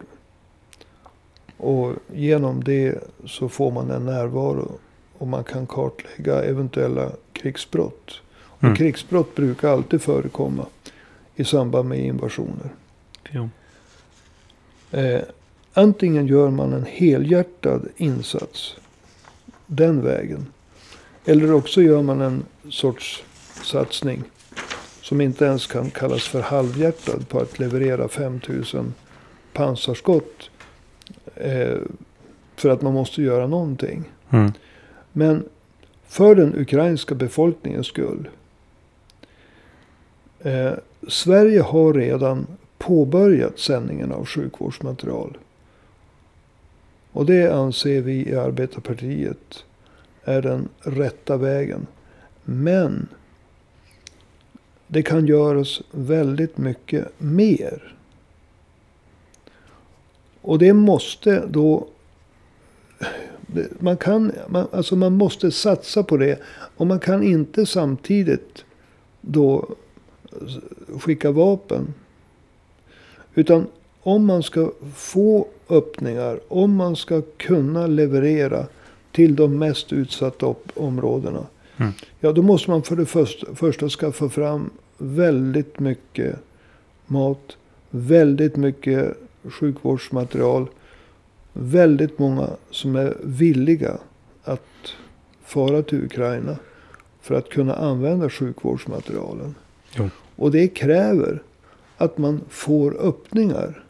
och 1.56 1.92
genom 2.12 2.64
det 2.64 2.98
så 3.26 3.48
får 3.48 3.70
man 3.70 3.90
en 3.90 4.06
närvaro. 4.06 4.72
Och 5.18 5.28
man 5.28 5.44
kan 5.44 5.66
kartlägga 5.66 6.42
eventuella 6.42 7.10
krigsbrott. 7.32 8.21
Och 8.62 8.66
mm. 8.66 8.76
krigsbrott 8.76 9.34
brukar 9.34 9.68
alltid 9.68 10.02
förekomma 10.02 10.66
i 11.34 11.44
samband 11.44 11.88
med 11.88 11.98
invasioner. 11.98 12.68
Jo. 13.30 13.48
Eh, 14.90 15.20
antingen 15.72 16.26
gör 16.26 16.50
man 16.50 16.72
en 16.72 16.84
helhjärtad 16.84 17.88
insats 17.96 18.76
den 19.66 20.02
vägen. 20.02 20.46
Eller 21.24 21.52
också 21.52 21.82
gör 21.82 22.02
man 22.02 22.20
en 22.20 22.44
sorts 22.70 23.24
satsning 23.62 24.22
som 25.02 25.20
inte 25.20 25.44
ens 25.44 25.66
kan 25.66 25.90
kallas 25.90 26.22
för 26.22 26.40
halvhjärtad 26.40 27.28
på 27.28 27.38
att 27.38 27.58
leverera 27.58 28.08
5000 28.08 28.94
pansarskott 29.52 30.50
Eh, 31.34 31.78
för 32.56 32.68
att 32.68 32.82
man 32.82 32.92
måste 32.92 33.22
göra 33.22 33.46
någonting. 33.46 34.04
Mm. 34.30 34.52
Men 35.12 35.44
för 36.06 36.34
den 36.34 36.54
ukrainska 36.54 37.14
befolkningens 37.14 37.86
skull. 37.86 38.28
Eh, 40.42 40.72
Sverige 41.08 41.60
har 41.60 41.94
redan 41.94 42.46
påbörjat 42.78 43.58
sändningen 43.58 44.12
av 44.12 44.26
sjukvårdsmaterial. 44.26 45.38
Och 47.12 47.26
det 47.26 47.54
anser 47.54 48.00
vi 48.00 48.28
i 48.28 48.36
Arbetarpartiet 48.36 49.64
är 50.24 50.42
den 50.42 50.68
rätta 50.80 51.36
vägen. 51.36 51.86
Men 52.44 53.08
det 54.86 55.02
kan 55.02 55.26
göras 55.26 55.82
väldigt 55.90 56.58
mycket 56.58 57.08
mer. 57.18 57.94
Och 60.40 60.58
det 60.58 60.72
måste 60.72 61.46
då... 61.46 61.86
Man, 63.78 63.96
kan, 63.96 64.32
man, 64.48 64.66
alltså 64.72 64.96
man 64.96 65.12
måste 65.12 65.50
satsa 65.50 66.02
på 66.02 66.16
det. 66.16 66.38
Och 66.76 66.86
man 66.86 67.00
kan 67.00 67.22
inte 67.22 67.66
samtidigt 67.66 68.64
då 69.20 69.68
skicka 71.00 71.30
vapen. 71.30 71.94
Utan 73.34 73.66
om 74.00 74.26
man 74.26 74.42
ska 74.42 74.72
få 74.94 75.46
öppningar, 75.68 76.40
om 76.48 76.76
man 76.76 76.96
ska 76.96 77.22
kunna 77.36 77.86
leverera 77.86 78.66
till 79.12 79.36
de 79.36 79.58
mest 79.58 79.92
utsatta 79.92 80.54
områdena. 80.74 81.46
Mm. 81.76 81.92
Ja, 82.20 82.32
då 82.32 82.42
måste 82.42 82.70
man 82.70 82.82
för 82.82 82.96
det 82.96 83.06
första, 83.06 83.54
första 83.54 83.88
skaffa 83.88 84.28
fram 84.28 84.70
väldigt 84.98 85.78
mycket 85.78 86.36
mat, 87.06 87.56
väldigt 87.90 88.56
mycket 88.56 89.16
sjukvårdsmaterial. 89.44 90.66
Väldigt 91.52 92.18
många 92.18 92.48
som 92.70 92.96
är 92.96 93.16
villiga 93.22 93.98
att 94.44 94.94
fara 95.44 95.82
till 95.82 96.04
Ukraina 96.04 96.56
för 97.20 97.34
att 97.34 97.48
kunna 97.48 97.74
använda 97.74 98.30
sjukvårdsmaterialen. 98.30 99.54
Jo. 99.96 100.10
Och 100.36 100.50
det 100.50 100.68
kräver 100.68 101.42
att 101.96 102.18
man 102.18 102.40
får 102.48 103.06
öppningar. 103.06 103.84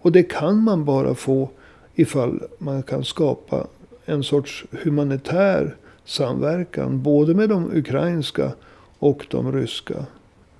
Och 0.00 0.12
det 0.12 0.22
kan 0.22 0.62
man 0.62 0.84
bara 0.84 1.14
få 1.14 1.50
ifall 1.94 2.42
man 2.58 2.82
kan 2.82 3.04
skapa 3.04 3.66
en 4.04 4.24
sorts 4.24 4.64
humanitär 4.70 5.76
samverkan. 6.04 7.02
Både 7.02 7.34
med 7.34 7.48
de 7.48 7.70
ukrainska 7.76 8.52
och 8.98 9.26
de 9.30 9.52
ryska 9.52 10.06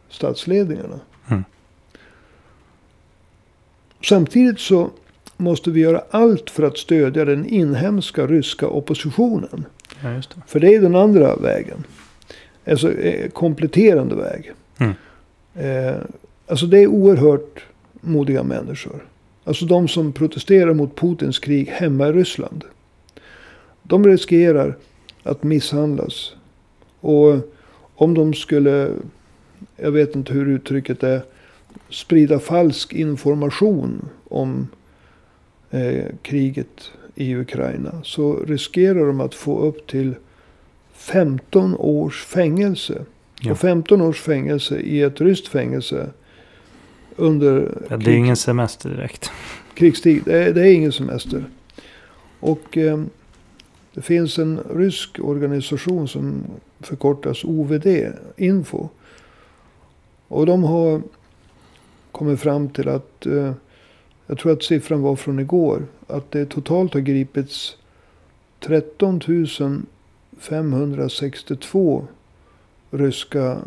statsledningarna. 0.08 1.00
Mm. 1.28 1.44
Samtidigt 4.04 4.60
så 4.60 4.90
måste 5.36 5.70
vi 5.70 5.80
göra 5.80 6.02
allt 6.10 6.50
för 6.50 6.62
att 6.62 6.78
stödja 6.78 7.24
den 7.24 7.46
inhemska 7.46 8.26
ryska 8.26 8.66
oppositionen. 8.66 9.66
Ja, 10.02 10.08
det. 10.08 10.22
För 10.46 10.60
det 10.60 10.74
är 10.74 10.80
den 10.80 10.96
andra 10.96 11.36
vägen. 11.36 11.84
Alltså 12.66 12.92
eh, 12.92 13.30
kompletterande 13.30 14.14
väg. 14.14 14.52
Mm. 14.78 14.94
Eh, 15.54 15.96
alltså 16.46 16.66
det 16.66 16.78
är 16.78 16.86
oerhört 16.86 17.64
modiga 18.00 18.42
människor. 18.42 19.04
Alltså 19.44 19.64
de 19.64 19.88
som 19.88 20.12
protesterar 20.12 20.74
mot 20.74 20.96
Putins 20.96 21.38
krig 21.38 21.68
hemma 21.68 22.08
i 22.08 22.12
Ryssland. 22.12 22.64
De 23.82 24.06
riskerar 24.06 24.76
att 25.22 25.42
misshandlas. 25.42 26.34
Och 27.00 27.36
om 27.94 28.14
de 28.14 28.34
skulle, 28.34 28.90
jag 29.76 29.90
vet 29.90 30.16
inte 30.16 30.32
hur 30.32 30.48
uttrycket 30.48 31.02
är, 31.02 31.22
sprida 31.90 32.38
falsk 32.38 32.92
information 32.92 34.08
om 34.28 34.68
eh, 35.70 36.04
kriget 36.22 36.90
i 37.14 37.36
Ukraina. 37.36 38.00
Så 38.04 38.36
riskerar 38.36 39.06
de 39.06 39.20
att 39.20 39.34
få 39.34 39.60
upp 39.60 39.86
till 39.86 40.14
15 40.92 41.76
års 41.76 42.24
fängelse. 42.24 43.04
Ja. 43.44 43.52
Och 43.52 43.58
15 43.58 44.00
års 44.00 44.20
fängelse 44.20 44.78
i 44.80 45.02
ett 45.02 45.20
ryskt 45.20 45.48
fängelse. 45.48 46.10
Under 47.16 47.82
ja, 47.90 47.96
det 47.96 48.10
är 48.10 48.16
ingen 48.16 48.36
semester 48.36 48.90
direkt. 48.90 49.30
Krigstid. 49.74 50.22
Det 50.24 50.44
är, 50.44 50.52
det 50.52 50.60
är 50.60 50.72
ingen 50.72 50.92
semester. 50.92 51.44
Och 52.40 52.76
eh, 52.76 53.02
det 53.94 54.02
finns 54.02 54.38
en 54.38 54.60
rysk 54.74 55.18
organisation 55.22 56.08
som 56.08 56.44
förkortas 56.80 57.44
OVD, 57.44 57.86
Info. 58.36 58.88
Och 60.28 60.46
de 60.46 60.64
har 60.64 61.02
kommit 62.12 62.40
fram 62.40 62.68
till 62.68 62.88
att, 62.88 63.26
eh, 63.26 63.52
jag 64.26 64.38
tror 64.38 64.52
att 64.52 64.62
siffran 64.62 65.02
var 65.02 65.16
från 65.16 65.38
igår, 65.38 65.86
att 66.06 66.30
det 66.30 66.46
totalt 66.46 66.94
har 66.94 67.00
gripits 67.00 67.76
13 68.60 69.20
562 70.38 72.06
ryska 72.92 73.58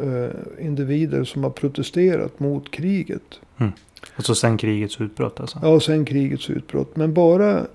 eh, 0.00 0.64
individer 0.66 1.24
som 1.24 1.44
har 1.44 1.50
protesterat 1.50 2.40
mot 2.40 2.70
kriget. 2.70 3.40
Mm. 3.58 3.72
Alltså 4.16 4.34
sen 4.34 4.58
krigets 4.58 5.00
utbrott 5.00 5.40
alltså? 5.40 5.58
Ja, 5.62 5.80
sen 5.80 6.04
krigets 6.04 6.50
utbrott. 6.50 6.96
Men 6.96 7.14
bara 7.14 7.66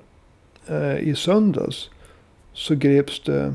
eh, 0.68 0.98
i 1.00 1.16
söndags 1.16 1.90
så 2.54 2.76
greps 2.76 3.24
det 3.24 3.54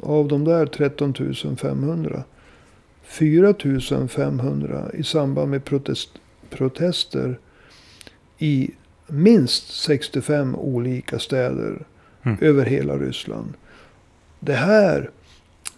av 0.00 0.28
de 0.28 0.44
där 0.44 0.66
13 0.66 1.14
500 1.56 2.24
4 3.02 3.54
500 4.08 4.90
i 4.94 5.02
samband 5.02 5.50
med 5.50 5.64
protest, 5.64 6.10
protester 6.50 7.38
i 8.38 8.70
minst 9.06 9.70
65 9.70 10.54
olika 10.54 11.18
städer 11.18 11.84
mm. 12.22 12.38
över 12.40 12.64
hela 12.64 12.98
Ryssland. 12.98 13.52
Det 14.40 14.54
här, 14.54 15.10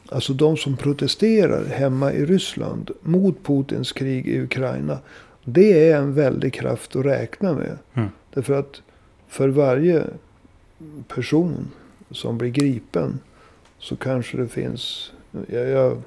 alltså 0.09 0.33
de 0.33 0.57
som 0.57 0.77
protesterar 0.77 1.65
hemma 1.65 2.13
i 2.13 2.27
Ryssland 2.27 2.91
mot 3.03 3.45
Putins 3.45 3.93
krig 3.93 4.29
i 4.29 4.41
Ukraina. 4.41 4.99
Det 5.45 5.91
är 5.91 5.97
en 5.97 6.15
väldig 6.15 6.55
kraft 6.55 6.97
att 6.97 7.05
räkna 7.05 7.53
med. 7.53 7.79
Mm. 7.95 8.09
Därför 8.35 8.55
att 8.55 8.83
för 9.29 9.49
varje 9.49 10.05
person 11.09 11.71
som 12.11 12.39
blir 12.39 12.51
gripen 12.51 13.19
så 13.79 13.97
kanske 13.97 14.37
det 14.37 14.49
finns, 14.49 15.13
jag, 15.47 15.69
jag, 15.69 16.03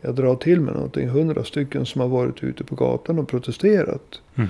jag 0.00 0.14
drar 0.14 0.36
till 0.36 0.60
med 0.60 0.74
någonting, 0.74 1.08
hundra 1.08 1.44
stycken 1.44 1.86
som 1.86 2.00
har 2.00 2.08
varit 2.08 2.42
ute 2.42 2.64
på 2.64 2.74
gatan 2.74 3.18
och 3.18 3.28
protesterat. 3.28 4.20
Mm. 4.34 4.48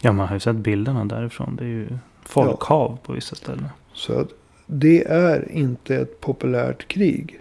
Ja, 0.00 0.12
man 0.12 0.28
har 0.28 0.36
ju 0.36 0.40
sett 0.40 0.56
bilderna 0.56 1.04
därifrån. 1.04 1.56
Det 1.56 1.64
är 1.64 1.68
ju 1.68 1.88
folkhav 2.24 2.90
ja. 2.90 2.98
på 3.06 3.12
vissa 3.12 3.36
ställen. 3.36 3.68
Så 3.92 4.20
att 4.20 4.28
det 4.66 5.04
är 5.04 5.52
inte 5.52 5.96
ett 5.96 6.20
populärt 6.20 6.88
krig. 6.88 7.40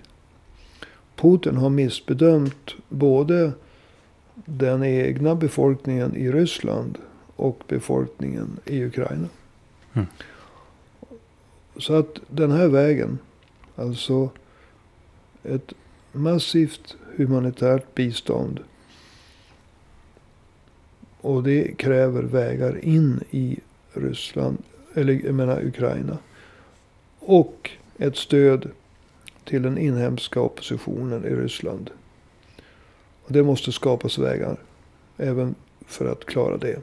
Putin 1.22 1.58
har 1.58 1.70
missbedömt 1.70 2.76
både 2.90 3.52
den 4.46 4.84
egna 4.84 5.36
befolkningen 5.36 6.16
i 6.16 6.32
Ryssland 6.32 6.98
och 7.36 7.64
befolkningen 7.68 8.60
i 8.66 8.86
Ukraina. 8.86 9.28
Mm. 9.94 10.08
Så 11.78 11.94
att 11.94 12.20
den 12.28 12.52
här 12.52 12.68
vägen, 12.68 13.20
alltså 13.76 14.30
ett 15.44 15.74
massivt 16.12 16.96
humanitärt 17.16 17.96
bistånd. 17.96 18.60
Och 21.22 21.44
det 21.44 21.78
kräver 21.78 22.24
vägar 22.24 22.86
in 22.86 23.24
i 23.32 23.60
Ryssland, 23.94 24.58
eller 24.94 25.14
jag 25.26 25.36
menar 25.36 25.66
Ukraina. 25.66 26.18
Och 27.20 27.70
ett 27.98 28.18
stöd 28.18 28.72
till 29.46 29.62
den 29.62 29.78
inhemska 29.78 30.42
oppositionen 30.42 31.26
i 31.26 31.30
Ryssland. 31.30 31.90
Och 33.26 33.34
det 33.34 33.44
måste 33.44 33.72
skapas 33.72 34.18
vägar 34.18 34.58
även 35.18 35.56
för 35.88 36.12
att 36.12 36.26
klara 36.26 36.58
det. 36.58 36.82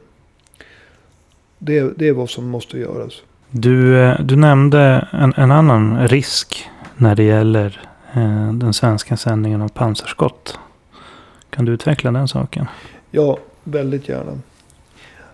Det, 1.57 1.97
det 1.97 2.07
är 2.07 2.13
vad 2.13 2.29
som 2.29 2.49
måste 2.49 2.77
göras. 2.77 3.21
Du, 3.49 3.99
eh, 3.99 4.19
du 4.21 4.35
nämnde 4.35 5.07
en, 5.11 5.33
en 5.37 5.51
annan 5.51 6.07
risk 6.07 6.69
när 6.97 7.15
det 7.15 7.23
gäller 7.23 7.87
eh, 8.13 8.53
den 8.53 8.73
svenska 8.73 9.17
sändningen 9.17 9.61
av 9.61 9.69
pansarskott. 9.69 10.59
Kan 11.49 11.65
du 11.65 11.71
utveckla 11.71 12.11
den 12.11 12.27
saken? 12.27 12.67
Ja, 13.11 13.37
väldigt 13.63 14.09
gärna. 14.09 14.39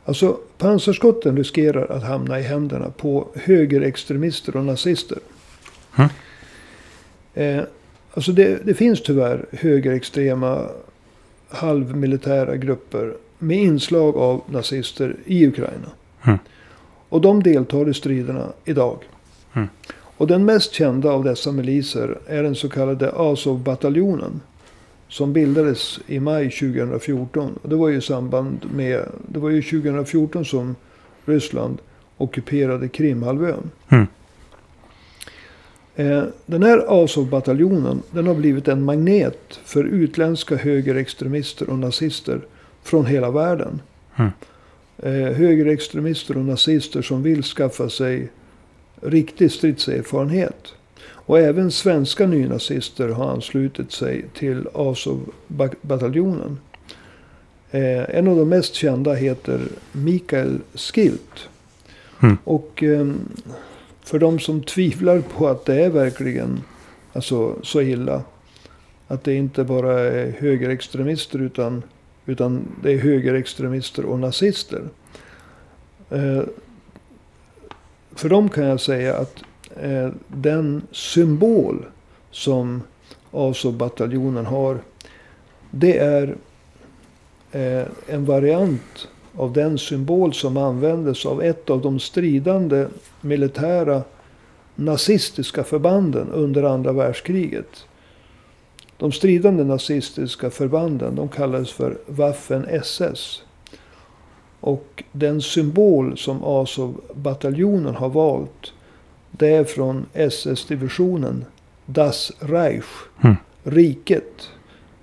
Alltså 0.05 0.37
pansarskotten 0.57 1.37
riskerar 1.37 1.91
att 1.91 2.03
hamna 2.03 2.39
i 2.39 2.43
händerna 2.43 2.89
på 2.89 3.27
högerextremister 3.35 4.55
och 4.55 4.65
nazister. 4.65 5.17
Mm. 5.95 6.09
Eh, 7.35 7.63
alltså 8.13 8.31
det, 8.31 8.65
det, 8.65 8.73
finns 8.73 9.03
tyvärr 9.03 9.45
högerextrema 9.51 10.67
halvmilitära 11.49 12.55
grupper 12.57 13.13
med 13.39 13.57
inslag 13.57 14.15
av 14.15 14.41
nazister 14.47 15.15
i 15.25 15.47
Ukraina. 15.47 15.89
Mm. 16.25 16.39
Och 17.09 17.21
de 17.21 17.43
deltar 17.43 17.89
i 17.89 17.93
striderna 17.93 18.47
idag. 18.65 18.97
Mm. 19.53 19.67
Och 20.17 20.27
den 20.27 20.45
mest 20.45 20.73
kända 20.73 21.11
av 21.11 21.23
dessa 21.23 21.51
miliser 21.51 22.17
är 22.27 22.43
den 22.43 22.55
så 22.55 22.69
kallade 22.69 23.11
Azov-bataljonen. 23.15 24.41
Som 25.07 25.33
bildades 25.33 25.99
i 26.07 26.19
maj 26.19 26.49
2014. 26.49 27.59
Och 27.61 27.69
det 27.69 27.75
var 27.75 27.89
ju 27.89 27.97
i 27.97 28.01
samband 28.01 28.65
med, 28.73 29.05
det 29.27 29.39
var 29.39 29.49
ju 29.49 29.61
2014 29.61 30.45
som 30.45 30.75
Ryssland 31.25 31.77
ockuperade 32.17 32.87
Krimhalvön. 32.87 33.71
Mm. 33.89 34.07
Eh, 35.95 36.23
den 36.45 36.63
här 36.63 37.03
Azov-bataljonen 37.03 38.01
den 38.11 38.27
har 38.27 38.35
blivit 38.35 38.67
en 38.67 38.83
magnet 38.83 39.59
för 39.65 39.83
utländska 39.83 40.55
högerextremister 40.55 41.69
och 41.69 41.79
nazister 41.79 42.41
från 42.83 43.05
hela 43.05 43.31
världen. 43.31 43.81
Mm. 44.15 44.31
Högerextremister 45.33 46.37
och 46.37 46.45
nazister 46.45 47.01
som 47.01 47.23
vill 47.23 47.43
skaffa 47.43 47.89
sig 47.89 48.29
riktig 49.01 49.51
stridserfarenhet. 49.51 50.73
Och 51.25 51.39
även 51.39 51.71
svenska 51.71 52.27
nynazister 52.27 53.09
har 53.09 53.29
anslutit 53.31 53.91
sig 53.91 54.25
till 54.33 54.67
Azov-bataljonen. 54.73 56.59
Eh, 57.71 58.17
en 58.17 58.27
av 58.27 58.37
de 58.37 58.49
mest 58.49 58.73
kända 58.73 59.13
heter 59.13 59.61
Mikael 59.91 60.59
Skilt. 60.73 61.49
Mm. 62.23 62.37
Och 62.43 62.83
eh, 62.83 63.07
för 64.05 64.19
de 64.19 64.39
som 64.39 64.63
tvivlar 64.63 65.21
på 65.21 65.47
att 65.47 65.65
det 65.65 65.85
är 65.85 65.89
verkligen 65.89 66.63
alltså, 67.13 67.55
så 67.63 67.81
illa. 67.81 68.23
att 69.07 69.23
det 69.23 69.33
inte 69.33 69.63
bara 69.63 69.99
är 69.99 70.31
högerextremister 70.31 71.39
utan, 71.39 71.83
utan 72.25 72.67
det 72.83 72.91
är 72.91 72.97
högerextremister 72.97 74.05
och 74.05 74.19
nazister. 74.19 74.81
Eh, 76.09 76.43
för 78.15 78.29
dem 78.29 78.49
kan 78.49 78.63
jag 78.63 78.79
säga 78.79 79.17
att 79.17 79.43
eh, 79.81 80.09
den 80.27 80.81
symbol 80.91 81.85
som 82.31 82.83
Azov-bataljonen 83.31 84.45
har. 84.45 84.79
Det 85.71 85.97
är 85.97 86.35
eh, 87.51 87.87
en 88.07 88.25
variant 88.25 89.07
av 89.37 89.53
den 89.53 89.77
symbol 89.77 90.33
som 90.33 90.57
användes 90.57 91.25
av 91.25 91.43
ett 91.43 91.69
av 91.69 91.81
de 91.81 91.99
stridande 91.99 92.87
militära 93.21 94.03
nazistiska 94.75 95.63
förbanden 95.63 96.31
under 96.31 96.63
andra 96.63 96.91
världskriget. 96.91 97.85
De 98.97 99.11
stridande 99.11 99.63
nazistiska 99.63 100.49
förbanden 100.49 101.15
de 101.15 101.29
kallades 101.29 101.71
för 101.71 101.97
Waffen-SS. 102.07 103.41
Och 104.59 105.03
den 105.11 105.41
symbol 105.41 106.17
som 106.17 106.43
Azov-bataljonen 106.43 107.95
har 107.95 108.09
valt. 108.09 108.73
Det 109.31 109.47
är 109.47 109.63
från 109.63 110.05
SS-divisionen 110.13 111.45
Das 111.85 112.31
Reich. 112.39 112.85
Mm. 113.23 113.35
Riket. 113.63 114.49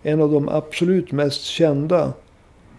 En 0.02 0.20
av 0.20 0.32
de 0.32 0.48
absolut 0.48 1.12
mest 1.12 1.42
kända 1.42 2.12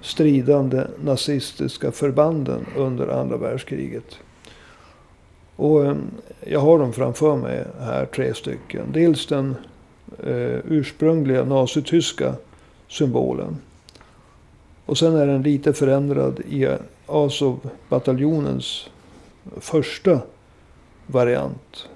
stridande 0.03 0.87
nazistiska 1.03 1.91
förbanden 1.91 2.65
under 2.77 3.07
andra 3.07 3.37
världskriget. 3.37 4.17
Och 5.55 5.85
eh, 5.85 5.95
jag 6.47 6.59
har 6.59 6.79
dem 6.79 6.93
framför 6.93 7.35
mig 7.35 7.65
här, 7.79 8.05
tre 8.05 8.33
stycken. 8.33 8.91
Dels 8.91 9.25
den 9.25 9.55
eh, 10.23 10.59
ursprungliga 10.65 11.45
nazityska 11.45 12.33
symbolen. 12.87 13.57
Och 14.85 14.97
sen 14.97 15.15
är 15.15 15.27
den 15.27 15.41
lite 15.41 15.73
förändrad 15.73 16.39
i 16.49 16.63
eh, 16.63 16.75
Azov-bataljonens 17.07 18.89
första 19.57 20.19
variant. 21.07 21.87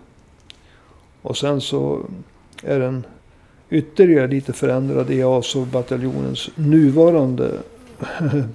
Och 1.21 1.37
sen 1.37 1.61
så 1.61 2.05
är 2.63 2.79
den 2.79 3.05
ytterligare 3.69 4.27
lite 4.27 4.53
förändrad 4.53 5.11
i 5.11 5.23
Azov-bataljonens 5.23 6.49
nuvarande 6.55 7.51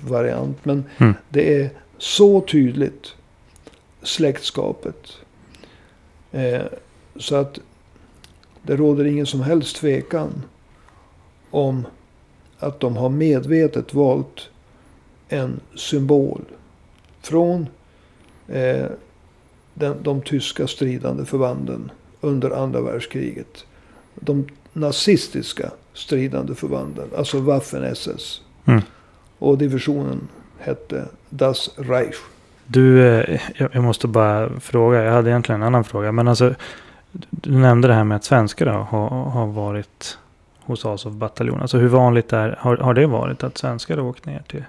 variant. 0.05 0.65
Men 0.65 0.85
mm. 0.99 1.15
det 1.29 1.61
är 1.61 1.71
så 1.99 2.41
tydligt 2.41 3.15
släktskapet. 4.03 5.13
Eh, 6.33 6.63
så 7.17 7.37
att 7.37 7.59
det 8.63 8.77
råder 8.77 9.05
ingen 9.05 9.27
som 9.27 9.41
helst 9.41 9.77
tvekan 9.77 10.43
om 11.51 11.87
att 12.59 12.81
de 12.81 12.97
har 12.97 13.09
medvetet 13.09 13.95
valt 13.95 14.49
en 15.29 15.61
symbol 15.75 16.45
från 17.23 17.67
eh, 18.49 18.87
den, 19.75 20.03
de 20.03 20.23
tyska 20.23 20.67
stridande 20.67 21.25
förbanden 21.25 21.91
under 22.21 22.51
andra 22.51 22.81
världskriget. 22.81 23.65
De 24.15 24.47
nazistiska 24.73 25.71
stridande 25.93 26.55
förbanden, 26.55 27.09
alltså 27.17 27.39
Waffen-SS. 27.39 28.41
Mm. 28.65 28.83
Och 29.43 29.59
divisionen 29.59 30.29
hette 30.59 31.05
Das 31.31 31.71
Reich. 31.77 32.17
Du, 32.67 33.07
eh, 33.07 33.41
jag 33.55 33.83
måste 33.83 34.09
bara 34.09 34.61
fråga. 34.61 35.03
Jag 35.03 35.13
hade 35.13 35.31
egentligen 35.31 35.61
en 35.61 35.67
annan 35.67 35.85
fråga. 35.85 36.13
Men 36.13 36.29
alltså, 36.29 36.55
du 37.31 37.51
nämnde 37.59 37.89
det 37.89 37.95
här 37.95 38.05
med 38.05 38.17
att 38.17 38.25
svenskar 38.25 38.67
har, 38.67 39.09
har 39.09 39.47
varit 39.47 40.19
hos 40.61 40.85
Azov-bataljonen. 40.85 41.63
Alltså 41.63 41.79
hur 41.79 41.89
vanligt 41.89 42.33
är, 42.33 42.57
har, 42.59 42.77
har 42.77 42.95
det 42.95 43.07
varit 43.07 43.45
att 43.45 43.59
svenskar 43.59 43.97
har 43.97 44.05
åkt 44.05 44.27
ner 44.27 44.43
till 44.49 44.65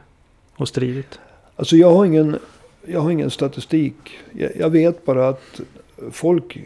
och 0.56 0.68
stridit? 0.68 1.20
Alltså 1.56 1.76
jag 1.76 1.94
har 1.94 2.06
ingen, 2.06 2.40
jag 2.86 3.02
har 3.02 3.12
ingen 3.12 3.32
statistik. 3.32 3.96
Jag, 4.32 4.52
jag 4.56 4.70
vet 4.70 5.06
bara 5.06 5.28
att 5.28 5.62
folk 6.12 6.58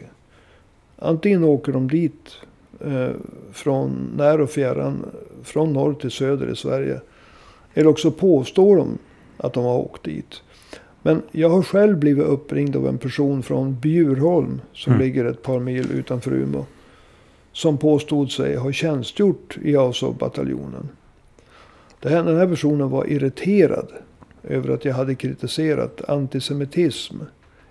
Antingen 0.98 1.44
åker 1.44 1.72
de 1.72 1.88
dit 1.88 2.36
eh, 2.80 3.10
från 3.52 4.12
när 4.16 4.40
och 4.40 4.50
fjärran, 4.50 5.04
från 5.44 5.72
norr 5.72 5.94
till 5.94 6.10
söder 6.10 6.52
i 6.52 6.56
Sverige. 6.56 7.00
Eller 7.74 7.88
också 7.88 8.10
påstår 8.10 8.76
de 8.76 8.98
att 9.36 9.52
de 9.52 9.64
har 9.64 9.78
åkt 9.78 10.04
dit. 10.04 10.42
Men 11.02 11.22
jag 11.32 11.48
har 11.48 11.62
själv 11.62 11.98
blivit 11.98 12.24
uppringd 12.24 12.76
av 12.76 12.88
en 12.88 12.98
person 12.98 13.42
från 13.42 13.80
Bjurholm 13.80 14.60
som 14.72 14.92
mm. 14.92 15.04
ligger 15.04 15.24
ett 15.24 15.42
par 15.42 15.60
mil 15.60 15.92
utanför 15.92 16.32
Umeå. 16.32 16.64
Som 17.52 17.78
påstod 17.78 18.30
sig 18.30 18.56
ha 18.56 18.72
tjänstgjort 18.72 19.58
i 19.62 19.76
Azov-bataljonen. 19.76 20.88
Den 22.00 22.36
här 22.36 22.46
personen 22.46 22.90
var 22.90 23.10
irriterad 23.10 23.88
över 24.42 24.74
att 24.74 24.84
jag 24.84 24.94
hade 24.94 25.14
kritiserat 25.14 26.08
antisemitism 26.08 27.16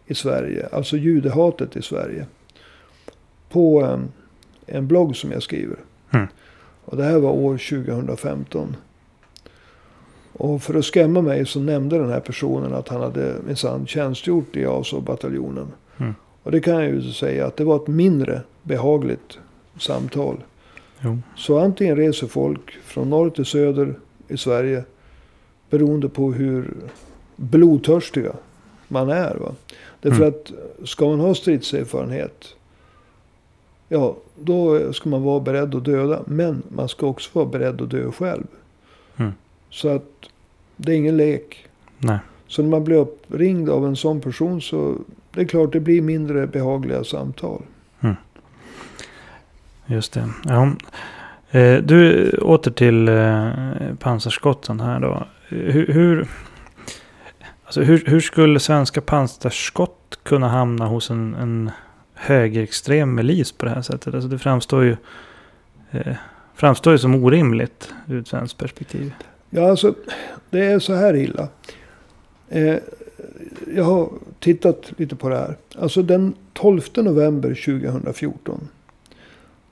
i 0.06 0.16
Sverige. 0.16 0.68
Alltså 0.72 0.98
judehatet 0.98 1.76
i 1.76 1.82
Sverige 1.82 2.26
på 3.50 3.82
en, 3.84 4.12
en 4.66 4.88
blogg 4.88 5.16
som 5.16 5.32
jag 5.32 5.44
skriver. 5.44 5.78
Mm. 6.12 6.28
Och 6.86 6.98
det 6.98 7.04
här 7.04 7.20
var 7.20 7.32
år 7.32 7.58
2015. 7.58 8.76
Och 10.38 10.64
för 10.64 10.74
att 10.74 10.86
skrämma 10.86 11.22
mig 11.22 11.46
så 11.46 11.60
nämnde 11.60 11.98
den 11.98 12.10
här 12.10 12.20
personen 12.20 12.74
att 12.74 12.88
han 12.88 13.02
hade 13.02 13.36
minsann 13.48 13.88
tjänstgjort 13.88 14.56
i 14.56 14.66
ASO-bataljonen. 14.66 15.68
Mm. 15.98 16.16
Och 16.44 16.52
det 16.52 16.60
kan 16.60 16.74
jag 16.74 16.86
ju 16.86 17.12
säga 17.12 17.46
att 17.46 17.58
det 17.58 17.64
var 17.64 17.76
ett 17.76 17.88
mindre 17.88 18.42
behagligt 18.64 19.40
samtal. 19.80 20.44
Jo. 21.00 21.20
Så 21.36 21.60
antingen 21.60 21.96
reser 21.96 22.28
folk 22.28 22.72
från 22.84 23.10
norr 23.10 23.30
till 23.30 23.46
söder 23.46 23.96
i 24.28 24.38
Sverige. 24.38 24.84
Beroende 25.70 26.10
på 26.10 26.32
hur 26.32 26.74
blodtörstiga 27.36 28.34
man 28.88 29.10
är. 29.10 29.36
Va? 29.36 29.52
Därför 30.02 30.24
mm. 30.24 30.30
att 30.30 30.52
ska 30.88 31.06
man 31.10 31.20
ha 31.20 31.36
stridserfarenhet 31.36 32.56
Ja, 33.90 34.16
då 34.36 34.94
ska 34.94 35.10
man 35.10 35.24
vara 35.24 35.40
beredd 35.40 35.76
att 35.76 35.86
döda. 35.86 36.24
Men 36.26 36.64
man 36.70 36.90
ska 36.90 37.08
också 37.08 37.30
vara 37.34 37.46
beredd 37.46 37.82
att 37.82 37.90
dö 37.90 38.12
själv. 38.12 38.44
Mm. 39.18 39.34
Så 39.78 39.96
att 39.96 40.30
det 40.76 40.92
är 40.92 40.96
ingen 40.96 41.18
lek. 41.18 41.68
Nej. 41.98 42.20
Så 42.48 42.62
när 42.62 42.70
man 42.70 42.84
blir 42.84 42.98
uppringd 42.98 43.70
av 43.70 43.86
en 43.86 43.96
sån 43.96 44.22
person 44.22 44.62
så 44.62 44.98
det 45.32 45.42
är 45.42 45.46
klart 45.46 45.72
det 45.72 45.80
blir 45.80 46.02
mindre 46.02 46.48
behagliga 46.48 47.04
samtal. 47.04 47.62
Mm. 48.00 48.16
Just 49.86 50.14
det. 50.14 50.30
Ja. 50.44 50.72
Eh, 51.52 51.78
du, 51.78 52.30
åter 52.32 52.72
till 52.72 53.08
eh, 53.08 53.96
pansarskotten 54.00 54.80
här 54.80 55.00
då. 55.00 55.28
Hur, 55.48 55.88
hur, 55.88 56.28
alltså 57.66 57.82
hur, 57.82 58.04
hur 58.06 58.20
skulle 58.20 58.60
svenska 58.60 59.02
pansarskott 59.02 60.20
kunna 60.24 60.48
hamna 60.48 60.86
hos 60.86 61.10
en, 61.10 61.36
en 61.36 61.72
högerextrem 62.14 63.16
milis 63.16 63.52
på 63.52 63.66
det 63.66 63.72
här 63.72 63.82
sättet. 63.82 64.14
Alltså 64.14 64.30
det 64.30 64.40
framstår 64.40 64.84
ju, 64.84 64.98
eh, 65.92 66.16
framstår 66.56 66.94
ju 66.94 67.00
som 67.00 67.16
orimligt 67.16 67.94
ur 68.08 68.20
ett 68.20 68.28
svenskt 68.28 68.58
perspektiv. 68.58 69.14
Ja, 69.50 69.70
alltså 69.70 69.96
det 70.50 70.66
är 70.66 70.80
så 70.80 70.94
här 70.94 71.16
illa. 71.16 71.48
Eh, 72.50 72.76
jag 73.76 73.84
har 73.84 74.10
tittat 74.40 74.94
lite 74.98 75.16
på 75.16 75.30
det 75.30 75.38
här. 75.38 75.58
Alltså 75.76 76.02
den 76.02 76.34
12 76.54 76.82
november 76.96 77.50
2014. 77.50 78.68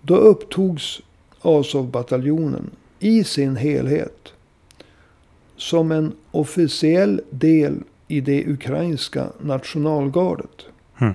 Då 0.02 0.16
upptogs 0.16 1.02
Azov-bataljonen 1.42 2.70
i 3.00 3.24
sin 3.24 3.56
helhet. 3.56 4.34
Som 5.58 5.92
en 5.92 6.12
officiell 6.32 7.22
del 7.30 7.84
i 8.08 8.22
det 8.22 8.48
ukrainska 8.48 9.28
nationalgardet. 9.42 10.66
Mm. 11.02 11.14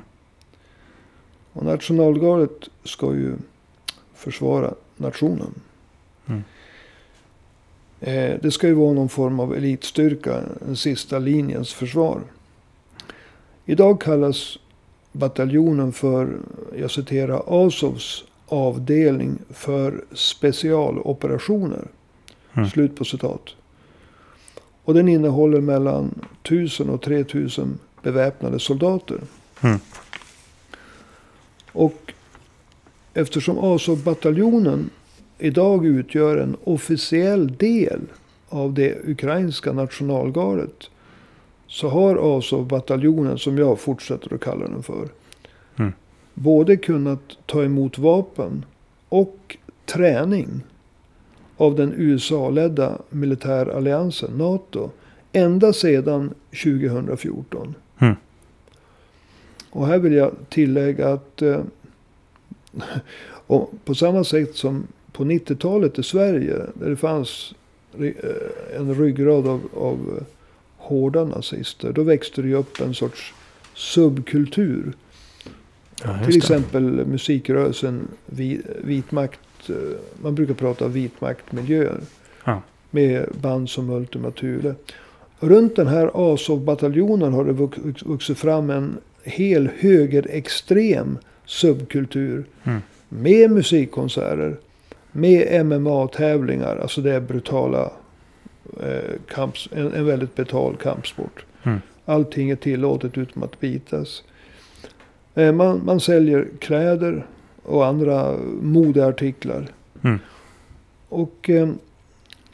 Och 1.52 1.64
nationalgardet 1.64 2.68
ska 2.84 3.14
ju 3.14 3.36
försvara 4.14 4.74
nationen. 4.96 5.54
Eh, 8.00 8.34
det 8.42 8.50
ska 8.50 8.66
ju 8.66 8.74
vara 8.74 8.92
någon 8.92 9.08
form 9.08 9.40
av 9.40 9.56
elitstyrka, 9.56 10.42
den 10.60 10.76
sista 10.76 11.18
linjens 11.18 11.72
försvar. 11.72 12.20
Idag 13.64 14.00
kallas 14.00 14.58
bataljonen 15.12 15.92
för, 15.92 16.38
jag 16.76 16.90
citerar, 16.90 17.42
Azovs 17.46 18.24
avdelning 18.46 19.38
för 19.50 20.04
specialoperationer. 20.12 21.88
Mm. 22.52 22.68
Slut 22.68 22.96
på 22.96 23.04
citat. 23.04 23.42
Och 24.84 24.94
den 24.94 25.08
innehåller 25.08 25.60
mellan 25.60 26.24
1000 26.42 26.90
och 26.90 27.02
3000 27.02 27.78
beväpnade 28.02 28.58
soldater. 28.58 29.20
Mm. 29.60 29.78
Och 31.72 32.12
eftersom 33.14 33.58
Azov-bataljonen 33.58 34.90
idag 35.40 35.86
utgör 35.86 36.36
en 36.36 36.56
officiell 36.64 37.56
del 37.56 38.00
av 38.48 38.74
det 38.74 38.98
ukrainska 39.04 39.72
nationalgardet. 39.72 40.90
Så 41.66 41.88
har 41.88 42.36
Azov-bataljonen, 42.38 43.38
som 43.38 43.58
jag 43.58 43.80
fortsätter 43.80 44.34
att 44.34 44.40
kalla 44.40 44.68
den 44.68 44.82
för. 44.82 45.08
Mm. 45.76 45.92
Både 46.34 46.76
kunnat 46.76 47.22
ta 47.46 47.64
emot 47.64 47.98
vapen 47.98 48.64
och 49.08 49.56
träning 49.86 50.62
av 51.56 51.76
den 51.76 51.94
USA-ledda 51.96 52.98
militäralliansen 53.10 54.30
NATO. 54.38 54.90
Ända 55.32 55.72
sedan 55.72 56.34
2014. 56.64 57.74
Mm. 57.98 58.14
Och 59.70 59.86
här 59.86 59.98
vill 59.98 60.12
jag 60.12 60.32
tillägga 60.48 61.08
att 61.08 61.42
eh, 61.42 61.60
och 63.46 63.72
på 63.84 63.94
samma 63.94 64.24
sätt 64.24 64.56
som 64.56 64.86
på 65.12 65.24
90-talet 65.24 65.98
i 65.98 66.02
Sverige. 66.02 66.56
Där 66.74 66.90
det 66.90 66.96
fanns 66.96 67.54
eh, 67.98 68.10
en 68.76 68.94
ryggrad 68.94 69.46
av, 69.48 69.60
av 69.76 70.16
eh, 70.18 70.24
hårda 70.76 71.24
nazister. 71.24 71.92
Då 71.92 72.02
växte 72.02 72.42
det 72.42 72.48
ju 72.48 72.54
upp 72.54 72.80
en 72.80 72.94
sorts 72.94 73.34
subkultur. 73.74 74.92
Ja, 76.04 76.18
Till 76.24 76.32
det. 76.32 76.36
exempel 76.38 76.82
musikrörelsen 77.06 78.08
vi- 78.26 78.60
vit 78.84 79.12
makt. 79.12 79.40
eh, 79.68 79.74
Man 80.22 80.34
brukar 80.34 80.54
prata 80.54 80.88
vitmaktmiljöer. 80.88 82.00
Ja. 82.44 82.62
Med 82.90 83.28
band 83.42 83.70
som 83.70 83.90
Ultima 83.90 84.30
Thule. 84.30 84.74
Runt 85.40 85.76
den 85.76 85.86
här 85.86 86.10
Azov-bataljonen 86.14 87.32
har 87.32 87.44
det 87.44 87.52
vux- 87.52 88.04
vuxit 88.08 88.38
fram 88.38 88.70
en 88.70 88.96
hel 89.22 89.68
högerextrem 89.78 91.18
subkultur. 91.46 92.44
Mm. 92.64 92.80
Med 93.08 93.50
musikkonserter. 93.50 94.56
Med 95.12 95.66
MMA-tävlingar. 95.66 96.76
Alltså 96.76 97.00
det 97.00 97.14
är 97.14 97.20
brutala 97.20 97.92
eh, 98.82 99.14
kamps, 99.28 99.68
en, 99.72 99.92
en 99.92 100.06
väldigt 100.06 100.34
betald 100.34 100.78
kampsport. 100.78 101.44
Mm. 101.62 101.80
Allting 102.04 102.50
är 102.50 102.56
tillåtet 102.56 103.18
utom 103.18 103.42
att 103.42 103.60
bitas. 103.60 104.22
Eh, 105.34 105.52
man, 105.52 105.80
man 105.84 106.00
säljer 106.00 106.48
kläder 106.58 107.26
och 107.62 107.86
andra 107.86 108.36
modeartiklar. 108.62 109.66
Mm. 110.02 110.18
Och 111.08 111.50
eh, 111.50 111.68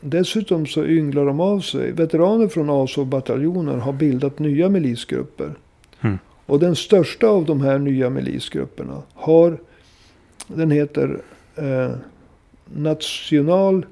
dessutom 0.01 0.67
så 0.67 0.85
ynglar 0.85 1.27
de 1.27 1.41
av 1.41 1.61
sig. 1.61 1.93
Veteraner 1.93 2.49
från 2.49 2.71
Azov-bataljonen 2.71 3.81
har 3.81 3.93
bildat 3.93 4.39
nya 4.39 4.69
milisgrupper. 4.69 5.55
Mm. 6.01 6.19
Och 6.47 6.61
den 6.61 6.77
största 6.77 7.29
av 7.29 7.45
de 7.45 7.61
här 7.61 7.79
nya 7.79 8.11
milisgrupperna 8.11 9.03
har, 9.15 9.59
den 10.47 10.71
heter 10.71 11.21
eh, 11.57 11.91
National 12.75 13.87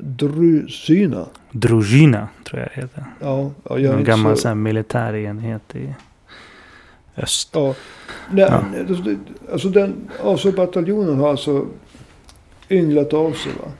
Drusyna. 0.00 1.26
Druzjina 1.52 2.28
tror 2.44 2.60
jag 2.60 2.68
det 2.74 2.80
heter. 2.80 3.04
Ja, 3.20 3.50
ja, 3.68 3.78
jag 3.78 3.94
En 3.98 4.04
gammal 4.04 4.36
så- 4.36 4.54
militär 4.54 5.14
enhet 5.14 5.74
i 5.76 5.94
öst. 7.16 7.50
Ja. 7.52 7.74
Nej, 8.30 8.46
Ja. 8.50 8.64
Alltså 9.52 9.68
den 9.68 9.94
Azov-bataljonen 10.24 11.16
har 11.18 11.30
alltså 11.30 11.66
ynglat 12.70 13.12
av 13.12 13.32
sig. 13.32 13.52
Va? 13.62 13.70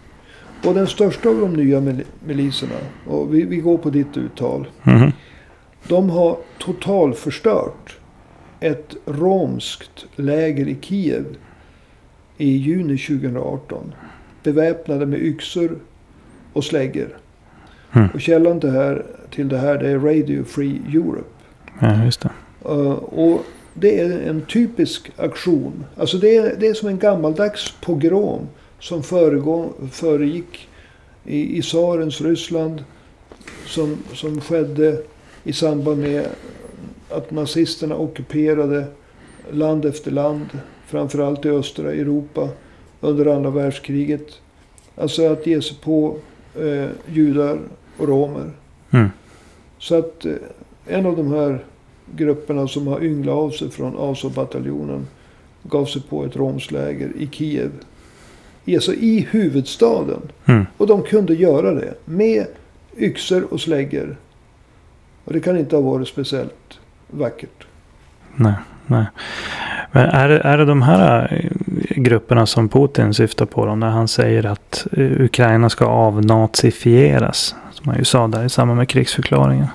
Och 0.68 0.75
den 0.75 0.87
största 0.87 1.29
av 1.29 1.40
de 1.40 1.53
nya 1.53 1.81
mil- 1.81 2.05
miliserna, 2.25 2.75
och 3.07 3.35
vi, 3.35 3.42
vi 3.44 3.57
går 3.57 3.79
på 3.79 3.90
ditt 3.90 4.16
uttal. 4.16 4.66
Mhm. 4.83 5.12
De 5.88 6.11
har 6.11 6.37
totalförstört 6.59 7.97
ett 8.61 8.97
romskt 9.07 10.07
läger 10.16 10.68
i 10.68 10.77
Kiev 10.81 11.25
i 12.38 12.57
juni 12.57 12.98
2018. 12.98 13.94
Beväpnade 14.42 15.07
med 15.07 15.22
yxor 15.22 15.79
och 16.53 16.64
släggor. 16.64 17.18
Mm. 17.92 18.09
Och 18.14 18.20
källan 18.20 18.61
till, 18.61 18.70
här, 18.70 19.07
till 19.31 19.48
det 19.48 19.59
här 19.59 19.79
det 19.79 19.88
är 19.88 19.98
Radio 19.98 20.44
Free 20.44 20.81
Europe. 20.88 21.29
Ja, 21.81 22.05
just 22.05 22.20
det. 22.20 22.31
Uh, 22.64 22.90
och 22.92 23.44
det 23.74 24.01
är 24.01 24.29
en 24.29 24.40
typisk 24.40 25.11
aktion. 25.16 25.85
Alltså 25.96 26.18
det 26.18 26.37
är, 26.37 26.57
det 26.59 26.66
är 26.66 26.74
som 26.74 26.88
en 26.88 26.98
gammaldags 26.98 27.74
pogrom 27.81 28.48
som 28.79 29.03
föregå, 29.03 29.72
föregick 29.92 30.68
i, 31.24 31.59
i 31.59 31.62
tsarens 31.62 32.20
Ryssland. 32.20 32.85
Som, 33.66 33.98
som 34.14 34.40
skedde 34.40 35.03
i 35.44 35.53
samband 35.53 35.98
med 35.98 36.27
att 37.11 37.31
nazisterna 37.31 37.96
ockuperade 37.96 38.85
land 39.51 39.85
efter 39.85 40.11
land. 40.11 40.46
Framförallt 40.88 41.44
i 41.44 41.48
östra 41.48 41.92
Europa 41.92 42.48
under 43.01 43.27
andra 43.27 43.51
världskriget. 43.51 44.27
Alltså 44.96 45.33
att 45.33 45.46
ge 45.46 45.62
sig 45.62 45.77
på 45.83 46.16
eh, 46.55 46.88
judar 47.07 47.59
och 47.96 48.09
romer. 48.09 48.51
Mm. 48.90 49.09
Så 49.79 49.98
att 49.98 50.24
eh, 50.24 50.33
en 50.87 51.07
av 51.07 51.16
de 51.16 51.33
här 51.33 51.64
grupperna 52.14 52.68
som 52.68 52.87
har 52.87 53.05
ynglat 53.05 53.35
av 53.35 53.51
sig 53.51 53.70
från 53.70 53.98
Azov-bataljonen 53.98 55.07
gav 55.62 55.85
sig 55.85 56.03
på 56.03 56.24
ett 56.24 56.37
romsläger 56.37 57.12
i 57.18 57.29
Kiev. 57.33 57.70
Alltså 58.66 58.94
i 58.94 59.27
huvudstaden. 59.31 60.20
Mm. 60.44 60.66
Och 60.77 60.87
de 60.87 61.03
kunde 61.03 61.35
göra 61.35 61.74
det 61.74 61.94
med 62.05 62.46
yxor 62.96 63.53
och 63.53 63.61
släggor. 63.61 64.16
Och 65.24 65.33
det 65.33 65.40
kan 65.40 65.59
inte 65.59 65.77
ha 65.77 65.83
varit 65.83 66.09
speciellt 66.09 66.79
vackert. 67.11 67.66
Nej, 68.37 68.55
nej. 68.87 69.07
Men 69.92 70.05
är 70.05 70.29
det, 70.29 70.38
är 70.38 70.59
det 70.59 70.64
de 70.64 70.83
här 70.83 71.33
eh, 71.33 72.03
grupperna 72.03 72.46
som 72.46 72.68
Putin 72.68 73.14
syftar 73.14 73.46
på 73.46 73.66
då, 73.66 73.74
när 73.74 73.90
han 73.90 74.09
säger 74.09 74.46
att 74.46 74.87
eh, 74.92 75.20
Ukraina 75.20 75.70
ska 75.70 75.85
avnazifieras? 75.87 77.55
Som 77.72 77.88
han 77.88 77.98
ju 77.98 78.05
sa 78.05 78.29
där 78.29 78.44
i 78.44 78.48
samband 78.48 78.79
med 78.79 78.88
krigsförklaringen. 78.88 79.66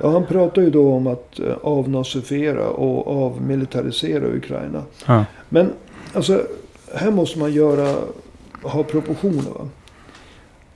Ja, 0.00 0.10
han 0.10 0.26
pratar 0.26 0.62
ju 0.62 0.70
då 0.70 0.94
om 0.94 1.06
att 1.06 1.40
eh, 1.40 1.54
avnazifiera 1.62 2.68
och 2.68 3.26
avmilitarisera 3.26 4.26
Ukraina. 4.26 4.82
Ja. 5.06 5.24
Men 5.48 5.72
alltså, 6.14 6.42
här 6.94 7.10
måste 7.10 7.38
man 7.38 7.52
göra, 7.52 7.94
ha 8.62 8.82
proportioner. 8.82 9.50
Va? 9.58 9.68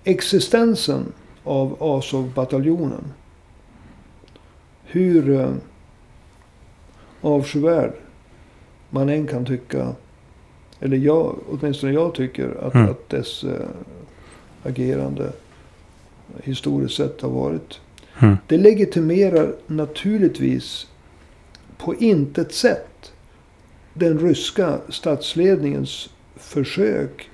Existensen 0.04 1.12
av 1.44 1.76
Azov-bataljonen. 1.80 3.04
Hur 4.84 5.54
avskyvärd 7.20 7.92
man 8.90 9.08
än 9.08 9.26
kan 9.26 9.44
tycka. 9.44 9.94
Eller 10.80 10.96
jag, 10.96 11.38
åtminstone 11.50 11.92
jag 11.92 12.14
tycker 12.14 12.56
att, 12.60 12.74
Mm. 12.74 12.90
att 12.90 13.08
dess 13.08 13.44
eh, 13.44 13.66
agerande 14.62 15.32
historiskt 16.42 16.96
sett 16.96 17.20
har 17.20 17.30
varit. 17.30 17.80
Mm. 18.18 18.36
Det 18.46 18.56
legitimerar 18.58 19.54
naturligtvis 19.66 20.86
på 21.78 21.94
intet 21.94 22.52
sätt 22.52 23.12
den 23.94 24.18
ryska 24.18 24.78
statsledningens 24.88 26.10
försök 26.36 27.30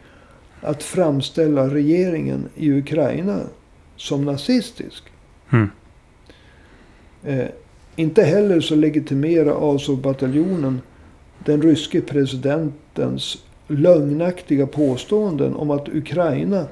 att 0.60 0.82
framställa 0.82 1.74
regeringen 1.74 2.48
i 2.54 2.72
Ukraina 2.72 3.40
som 3.96 4.24
nazistisk. 4.24 5.04
Mm. 5.50 5.70
Eh, 7.24 7.46
inte 7.96 8.22
heller 8.22 8.60
så 8.60 8.74
legitimerar 8.74 9.74
Azov-bataljonen 9.74 10.80
den 11.44 11.62
ryske 11.62 12.00
presidentens 12.00 13.38
lögnaktiga 13.66 14.66
påståenden 14.66 15.54
om 15.54 15.70
att 15.70 15.88
Ukraina 15.88 16.66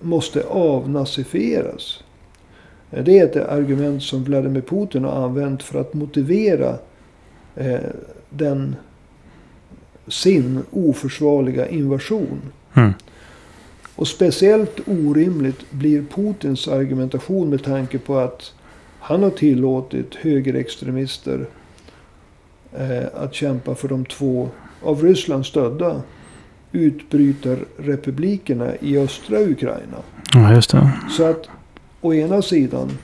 måste 0.00 0.44
avnazifieras. 0.44 2.04
Det 2.90 3.18
är 3.18 3.24
ett 3.24 3.36
argument 3.36 4.02
som 4.02 4.24
Vladimir 4.24 4.60
Putin 4.60 5.04
har 5.04 5.24
använt 5.24 5.62
för 5.62 5.80
att 5.80 5.94
motivera 5.94 6.78
eh, 7.56 7.80
den 8.30 8.76
sin 10.08 10.62
oförsvarliga 10.70 11.68
invasion. 11.68 12.40
Mm. 12.74 12.92
Och 13.96 14.08
speciellt 14.08 14.80
orimligt 14.86 15.70
blir 15.70 16.02
Putins 16.02 16.68
argumentation 16.68 17.50
med 17.50 17.64
tanke 17.64 17.98
på 17.98 18.18
att 18.18 18.52
han 19.00 19.22
har 19.22 19.30
tillåtit 19.30 20.14
högerextremister 20.14 21.46
eh, 22.72 23.06
att 23.14 23.34
kämpa 23.34 23.74
för 23.74 23.88
de 23.88 24.04
två 24.04 24.48
av 24.82 25.02
Ryssland 25.02 25.46
stödda 25.46 26.02
utbrytarrepublikerna 26.72 28.76
i 28.76 28.98
östra 28.98 29.40
Ukraina. 29.40 29.96
ja, 30.34 30.54
just 30.54 30.70
det. 30.70 30.90
Så 31.10 31.24
att 31.24 31.48
å 32.00 32.14
ena 32.14 32.42
sidan 32.42 32.98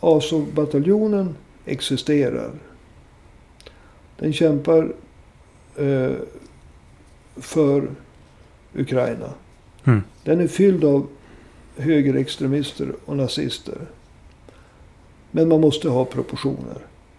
Azov-bataljonen 0.00 1.34
existerar. 1.64 2.50
Den 4.18 4.32
kämpar 4.32 4.92
eh, 5.76 6.12
för 7.36 7.88
Ukraina. 8.74 9.30
Mm. 9.84 10.02
Den 10.24 10.40
är 10.40 10.46
fylld 10.46 10.84
av 10.84 11.06
högerextremister 11.76 12.92
och 13.04 13.16
nazister. 13.16 13.78
Men 15.30 15.48
man 15.48 15.60
måste 15.60 15.88
ha 15.88 16.04
proportioner. 16.04 16.78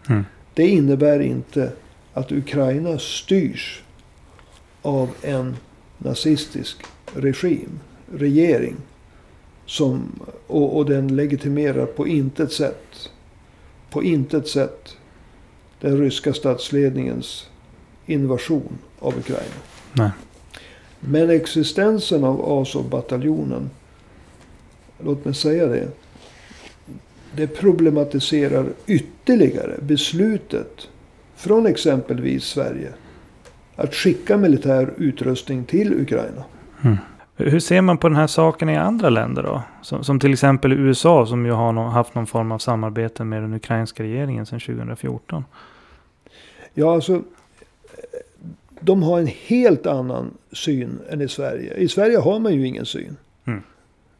Mm. 0.09 0.25
Det 0.53 0.67
innebär 0.67 1.19
inte 1.19 1.71
att 2.13 2.31
Ukraina 2.31 2.99
styrs 2.99 3.83
av 4.81 5.09
en 5.21 5.57
nazistisk 5.97 6.77
regim, 7.15 7.79
regering. 8.13 8.75
Som, 9.65 10.19
och, 10.47 10.77
och 10.77 10.85
den 10.85 11.15
legitimerar 11.15 11.85
på 11.85 12.07
intet 12.07 12.51
sätt, 12.51 13.09
på 13.89 14.03
intet 14.03 14.47
sätt 14.47 14.95
den 15.81 15.97
ryska 15.97 16.33
statsledningens 16.33 17.49
invasion 18.05 18.77
av 18.99 19.17
Ukraina. 19.17 19.55
Nej. 19.93 20.11
Men 20.99 21.29
existensen 21.29 22.23
av 22.23 22.51
Azov-bataljonen, 22.51 23.69
låt 24.99 25.25
mig 25.25 25.33
säga 25.33 25.67
det. 25.67 25.87
Det 27.35 27.47
problematiserar 27.47 28.65
ytterligare 28.87 29.75
beslutet 29.81 30.89
från 31.35 31.65
exempelvis 31.65 32.43
Sverige 32.43 32.93
att 33.75 33.95
skicka 33.95 34.37
militär 34.37 34.93
utrustning 34.97 35.63
till 35.63 36.01
Ukraina. 36.01 36.43
Mm. 36.81 36.97
Hur 37.35 37.59
ser 37.59 37.81
man 37.81 37.97
på 37.97 38.09
den 38.09 38.17
här 38.17 38.27
saken 38.27 38.69
i 38.69 38.77
andra 38.77 39.09
länder 39.09 39.43
då? 39.43 39.61
Som, 39.81 40.03
som 40.03 40.19
till 40.19 40.33
exempel 40.33 40.73
USA 40.73 41.25
som 41.25 41.45
ju 41.45 41.51
har 41.51 41.73
no 41.73 41.79
haft 41.79 42.15
någon 42.15 42.27
form 42.27 42.51
av 42.51 42.57
samarbete 42.57 43.23
med 43.23 43.41
den 43.41 43.53
ukrainska 43.53 44.03
regeringen 44.03 44.45
sedan 44.45 44.59
2014. 44.59 45.43
Ja, 46.73 46.93
alltså. 46.93 47.23
De 48.79 49.03
har 49.03 49.19
en 49.19 49.27
helt 49.27 49.85
annan 49.85 50.31
syn 50.51 50.99
än 51.09 51.21
i 51.21 51.27
Sverige. 51.27 51.73
I 51.73 51.87
Sverige 51.87 52.17
har 52.17 52.39
man 52.39 52.53
ju 52.53 52.67
ingen 52.67 52.85
syn. 52.85 53.17
Mm. 53.45 53.61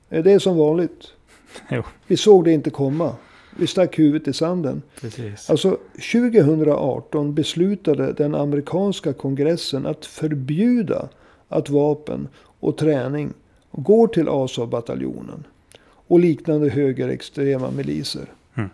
Det 0.09 0.31
är 0.31 0.39
som 0.39 0.57
vanligt. 0.57 1.13
Jo. 1.69 1.83
Vi 2.07 2.17
såg 2.17 2.43
det 2.43 2.51
inte 2.51 2.69
komma. 2.69 3.15
Vi 3.57 3.67
stack 3.67 3.99
huvudet 3.99 4.27
i 4.27 4.33
sanden. 4.33 4.81
Precis. 5.01 5.49
Alltså 5.49 5.77
2018 6.13 7.33
beslutade 7.33 8.13
den 8.13 8.35
amerikanska 8.35 9.13
kongressen 9.13 9.85
att 9.85 10.05
förbjuda 10.05 11.09
att 11.47 11.69
vapen 11.69 12.27
och 12.59 12.77
träning 12.77 13.33
går 13.71 14.07
till 14.07 14.29
Azov-bataljonen. 14.29 15.47
Och 16.07 16.19
liknande 16.19 16.69
högerextrema 16.69 17.71
miliser. 17.71 18.25
Mm. 18.55 18.69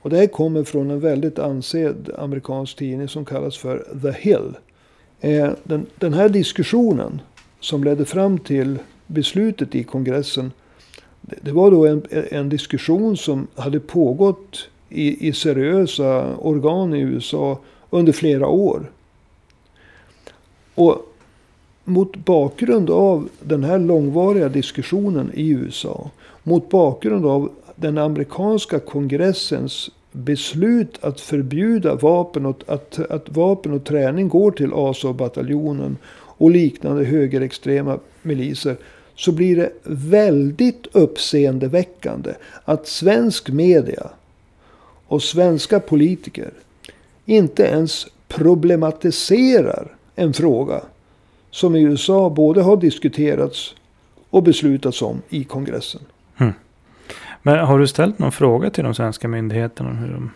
Och 0.00 0.10
det 0.10 0.16
här 0.16 0.26
kommer 0.26 0.64
från 0.64 0.90
en 0.90 1.00
väldigt 1.00 1.38
ansedd 1.38 2.10
amerikansk 2.18 2.76
tidning 2.76 3.08
som 3.08 3.24
kallas 3.24 3.56
för 3.56 3.86
The 4.02 4.10
Hill. 4.10 4.56
Eh, 5.20 5.50
den, 5.62 5.86
den 5.98 6.12
här 6.12 6.28
diskussionen 6.28 7.20
som 7.60 7.84
ledde 7.84 8.04
fram 8.04 8.38
till 8.38 8.78
beslutet 9.06 9.74
i 9.74 9.84
kongressen. 9.84 10.52
Det, 11.40 11.52
var 11.52 11.70
då 11.70 11.86
en, 11.86 12.02
en 12.10 12.48
diskussion 12.48 13.16
som 13.16 13.46
hade 13.54 13.80
pågått 13.80 14.68
i, 14.88 15.28
i 15.28 15.32
seriösa 15.32 16.36
organ 16.36 16.94
i 16.94 17.00
USA 17.00 17.58
under 17.90 18.12
flera 18.12 18.46
år. 18.48 18.90
Och 20.74 21.14
mot 21.84 22.16
bakgrund 22.16 22.90
av 22.90 23.28
den 23.40 23.64
här 23.64 23.78
långvariga 23.78 24.48
diskussionen 24.48 25.30
i 25.34 25.48
USA. 25.48 26.10
Mot 26.42 26.68
bakgrund 26.70 27.26
av 27.26 27.50
den 27.76 27.98
amerikanska 27.98 28.78
kongressens 28.78 29.90
beslut 30.12 30.98
att 31.00 31.20
förbjuda 31.20 31.94
vapen 31.94 32.46
och, 32.46 32.62
att, 32.66 32.98
att 33.10 33.28
vapen 33.28 33.72
och 33.72 33.84
träning 33.84 34.28
går 34.28 34.50
till 34.50 34.72
Azov-bataljonen 34.74 35.96
och 36.10 36.50
liknande 36.50 37.04
högerextrema 37.04 37.98
miliser. 38.22 38.76
Så 39.18 39.32
blir 39.32 39.56
det 39.56 39.72
väldigt 39.84 40.86
uppseendeväckande 40.92 42.30
att 42.64 42.86
svensk 42.86 43.48
media 43.48 44.06
och 45.06 45.22
svenska 45.22 45.80
politiker 45.80 46.50
inte 47.24 47.62
ens 47.62 48.06
problematiserar 48.28 49.88
en 50.14 50.32
fråga 50.32 50.80
som 51.50 51.76
i 51.76 51.82
USA 51.82 52.30
både 52.30 52.62
har 52.62 52.76
diskuterats 52.76 53.74
och 54.30 54.42
beslutats 54.42 55.02
om 55.02 55.22
i 55.28 55.44
kongressen. 55.44 56.00
Mm. 56.38 56.52
Men 57.42 57.58
har 57.58 57.78
du 57.78 57.86
ställt 57.86 58.18
någon 58.18 58.32
fråga 58.32 58.70
till 58.70 58.84
de 58.84 58.94
svenska 58.94 59.28
myndigheterna 59.28 59.90
om 59.90 59.96
hur 59.96 60.12
de, 60.12 60.30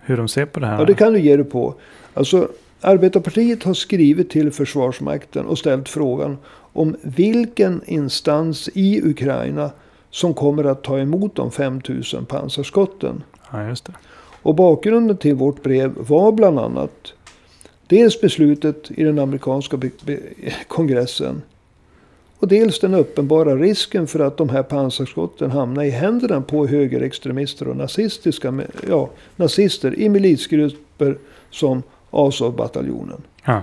hur 0.00 0.16
de 0.16 0.28
ser 0.28 0.46
på 0.46 0.60
det 0.60 0.66
här? 0.66 0.78
Ja, 0.78 0.84
det 0.84 0.94
kan 0.94 1.12
du 1.12 1.20
ge 1.20 1.36
dig 1.36 1.44
på. 1.44 1.74
Alltså, 2.14 2.48
Arbetarpartiet 2.80 3.62
har 3.62 3.74
skrivit 3.74 4.30
till 4.30 4.50
Försvarsmakten 4.52 5.46
och 5.46 5.58
ställt 5.58 5.88
frågan 5.88 6.38
om 6.74 6.96
vilken 7.02 7.82
instans 7.86 8.68
i 8.74 9.02
Ukraina 9.02 9.70
som 10.10 10.34
kommer 10.34 10.64
att 10.64 10.82
ta 10.82 10.98
emot 10.98 11.34
de 11.34 11.50
5000 11.50 12.26
pansarskotten. 12.26 13.22
Ja, 13.52 13.68
just 13.68 13.84
det. 13.84 13.92
Och 14.42 14.54
bakgrunden 14.54 15.16
till 15.16 15.34
vårt 15.34 15.62
brev 15.62 15.94
var 15.96 16.32
bland 16.32 16.58
annat 16.58 17.14
Dels 17.86 18.20
beslutet 18.20 18.90
i 18.90 19.04
den 19.04 19.18
amerikanska 19.18 19.78
kongressen. 20.68 21.42
Och 22.38 22.48
dels 22.48 22.80
den 22.80 22.94
uppenbara 22.94 23.56
risken 23.56 24.06
för 24.06 24.20
att 24.20 24.36
de 24.36 24.48
här 24.48 24.62
pansarskotten 24.62 25.50
hamnar 25.50 25.84
i 25.84 25.90
händerna 25.90 26.40
på 26.40 26.66
högerextremister 26.66 27.68
och 27.68 27.76
nazistiska, 27.76 28.60
ja, 28.88 29.10
nazister 29.36 29.98
i 29.98 30.08
milisgrupper 30.08 31.18
som 31.50 31.82
Azov-bataljonen. 32.10 33.22
Ja. 33.44 33.62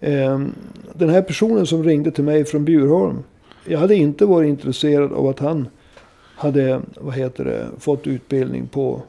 Ehm, 0.00 0.54
den 0.94 1.08
här 1.08 1.22
personen 1.22 1.66
som 1.66 1.84
ringde 1.84 2.10
till 2.10 2.24
mig 2.24 2.44
från 2.44 2.64
Bjurholm. 2.64 3.18
Jag 3.64 3.78
hade 3.78 3.94
inte 3.94 4.26
varit 4.26 4.48
intresserad 4.48 5.12
av 5.12 5.26
att 5.26 5.38
han 5.38 5.68
hade 6.36 6.80
vad 6.96 7.14
heter 7.14 7.44
det, 7.44 7.66
fått 7.78 8.06
utbildning 8.06 8.66
på 8.66 9.02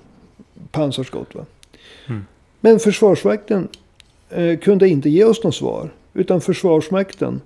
pansarskott. 0.72 1.34
Mm. 2.08 2.26
Men 2.60 2.80
Försvarsmakten 2.80 3.68
eh, 4.30 4.60
kunde 4.60 4.90
inte 4.90 5.10
ge 5.10 5.24
oss 5.24 5.44
något 5.44 5.56
svar. 5.56 5.90
Utan 6.14 6.42
Försvarsmakten, 6.42 7.42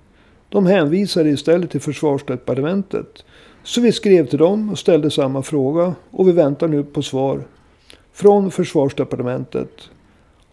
de 0.48 0.66
hänvisade 0.66 1.28
istället 1.30 1.70
till 1.70 1.80
Försvarsdepartementet. 1.80 3.24
Så 3.62 3.80
vi 3.80 3.92
skrev 3.92 4.26
till 4.26 4.38
dem 4.38 4.70
och 4.70 4.78
ställde 4.78 5.10
samma 5.10 5.42
fråga. 5.42 5.94
Och 6.10 6.28
vi 6.28 6.32
väntar 6.32 6.68
nu 6.68 6.84
på 6.84 7.02
svar 7.02 7.40
från 8.12 8.50
Försvarsdepartementet. 8.50 9.70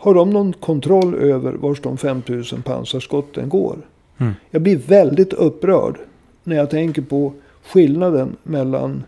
Har 0.03 0.13
de 0.13 0.29
någon 0.29 0.53
kontroll 0.53 1.15
över 1.15 1.53
vars 1.53 1.81
de 1.81 1.97
5000 1.97 2.61
pansarskotten 2.61 3.49
går? 3.49 3.77
Mm. 4.17 4.33
Jag 4.51 4.61
blir 4.61 4.77
väldigt 4.77 5.33
upprörd 5.33 5.97
när 6.43 6.55
jag 6.55 6.69
tänker 6.69 7.01
på 7.01 7.33
skillnaden 7.63 8.35
mellan 8.43 9.03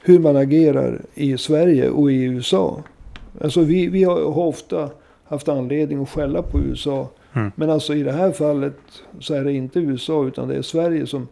hur 0.00 0.18
man 0.18 0.36
agerar 0.36 1.00
i 1.14 1.38
Sverige 1.38 1.90
och 1.90 2.12
i 2.12 2.22
USA. 2.22 2.82
Alltså 3.40 3.60
vi, 3.60 3.86
vi 3.86 4.04
har 4.04 4.38
ofta 4.38 4.90
haft 5.24 5.48
anledning 5.48 6.02
att 6.02 6.10
skälla 6.10 6.42
på 6.42 6.60
USA. 6.60 7.08
Mm. 7.32 7.52
Men 7.54 7.70
alltså 7.70 7.94
i 7.94 8.02
det 8.02 8.12
här 8.12 8.32
fallet 8.32 8.78
så 9.20 9.34
är 9.34 9.44
det 9.44 9.52
inte 9.52 9.80
USA 9.80 10.26
utan 10.26 10.48
det 10.48 10.56
är 10.56 10.62
Sverige 10.62 11.06
som 11.06 11.28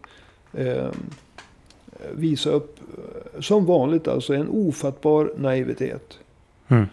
eh, 0.52 0.88
visar 2.12 2.50
upp, 2.50 2.78
eh, 2.78 3.40
som 3.40 3.66
vanligt 3.66 4.08
alltså, 4.08 4.34
en 4.34 4.48
ofattbar 4.48 5.32
naivitet. 5.36 6.18
Mm. 6.68 6.86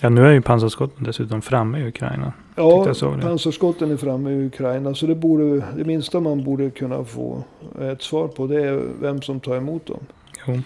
Ja, 0.00 0.08
nu 0.08 0.26
är 0.26 0.32
ju 0.32 0.40
pansarskotten 0.40 1.04
dessutom 1.04 1.42
framme 1.42 1.78
i 1.78 1.88
Ukraina. 1.88 2.32
Ja, 2.56 2.94
pansarskotten 3.22 3.90
är 3.90 3.96
framme 3.96 4.30
i 4.30 4.46
Ukraina. 4.46 4.94
Så 4.94 5.06
det, 5.06 5.14
borde, 5.14 5.64
det 5.76 5.84
minsta 5.84 6.20
man 6.20 6.44
borde 6.44 6.70
kunna 6.70 7.04
få 7.04 7.42
ett 7.80 8.02
svar 8.02 8.28
på 8.28 8.46
det 8.46 8.64
är 8.64 8.82
vem 9.00 9.22
som 9.22 9.40
tar 9.40 9.56
emot 9.56 9.86
dem. 9.86 10.00
Jo. 10.46 10.60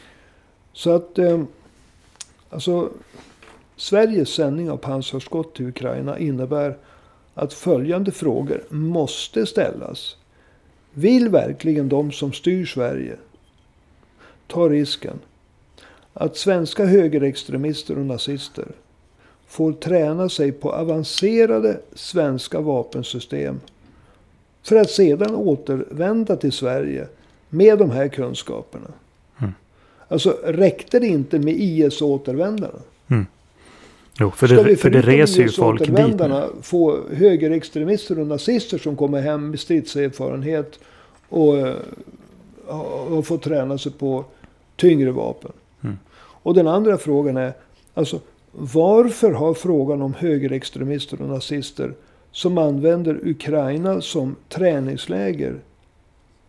Så 0.72 0.90
att, 0.90 1.18
eh, 1.18 1.42
alltså 2.50 2.90
Sveriges 3.76 4.28
sändning 4.28 4.70
av 4.70 4.76
pansarskott 4.76 5.54
till 5.54 5.68
Ukraina 5.68 6.18
innebär 6.18 6.76
att 7.34 7.52
följande 7.52 8.12
frågor 8.12 8.62
måste 8.68 9.46
ställas. 9.46 10.16
Vill 10.92 11.28
verkligen 11.28 11.88
de 11.88 12.12
som 12.12 12.32
styr 12.32 12.66
Sverige 12.66 13.16
ta 14.46 14.68
risken 14.68 15.18
att 16.12 16.36
svenska 16.36 16.86
högerextremister 16.86 17.98
och 17.98 18.06
nazister 18.06 18.66
får 19.54 19.72
träna 19.72 20.28
sig 20.28 20.52
på 20.52 20.72
avancerade 20.72 21.80
svenska 21.94 22.60
vapensystem 22.60 23.60
för 24.62 24.76
att 24.76 24.90
sedan 24.90 25.34
återvända 25.34 26.36
till 26.36 26.52
Sverige 26.52 27.06
med 27.48 27.78
de 27.78 27.90
här 27.90 28.08
kunskaperna. 28.08 28.90
Mm. 29.38 29.52
Alltså 30.08 30.38
räckte 30.44 30.98
det 30.98 31.06
inte 31.06 31.38
med 31.38 31.54
IS-återvändarna? 31.54 32.78
Mm. 33.08 33.26
Jo, 34.20 34.30
för 34.30 34.48
det, 34.48 34.76
för 34.76 34.90
det 34.90 35.00
reser 35.00 35.42
ju 35.42 35.48
folk 35.48 35.80
dit 35.80 36.18
nu. 36.18 36.48
få 36.62 37.00
högerextremister 37.12 38.18
och 38.18 38.26
nazister 38.26 38.78
som 38.78 38.96
kommer 38.96 39.20
hem 39.20 39.50
med 39.50 39.60
stridserfarenhet 39.60 40.78
och 41.28 41.54
har 42.66 43.22
fått 43.22 43.42
träna 43.42 43.78
sig 43.78 43.92
på 43.92 44.24
tyngre 44.76 45.10
vapen. 45.10 45.52
Mm. 45.82 45.98
Och 46.16 46.54
den 46.54 46.68
andra 46.68 46.98
frågan 46.98 47.36
är, 47.36 47.52
alltså 47.94 48.20
varför 48.56 49.32
har 49.32 49.54
frågan 49.54 50.02
om 50.02 50.14
högerextremister 50.14 51.22
och 51.22 51.28
nazister 51.28 51.94
som 52.32 52.58
använder 52.58 53.28
Ukraina 53.28 54.00
som 54.00 54.36
träningsläger 54.48 55.60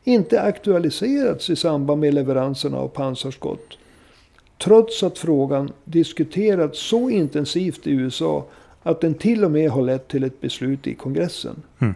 inte 0.04 0.42
aktualiserats 0.42 1.50
i 1.50 1.56
samband 1.56 2.02
med 2.02 2.14
leveranserna 2.14 2.78
av 2.78 2.88
pansarskott? 2.88 3.78
Trots 4.64 5.04
att 5.04 5.18
frågan 5.18 5.72
diskuterats 5.84 6.80
så 6.80 7.10
intensivt 7.10 7.88
i 7.88 7.92
USA 7.92 8.46
att 8.84 9.02
den 9.02 9.14
till 9.14 9.46
och 9.46 9.52
med 9.52 9.70
har 9.70 9.82
lett 9.82 10.08
till 10.08 10.24
ett 10.24 10.42
beslut 10.42 10.88
i 10.88 10.96
kongressen. 10.96 11.62
Mm. 11.80 11.94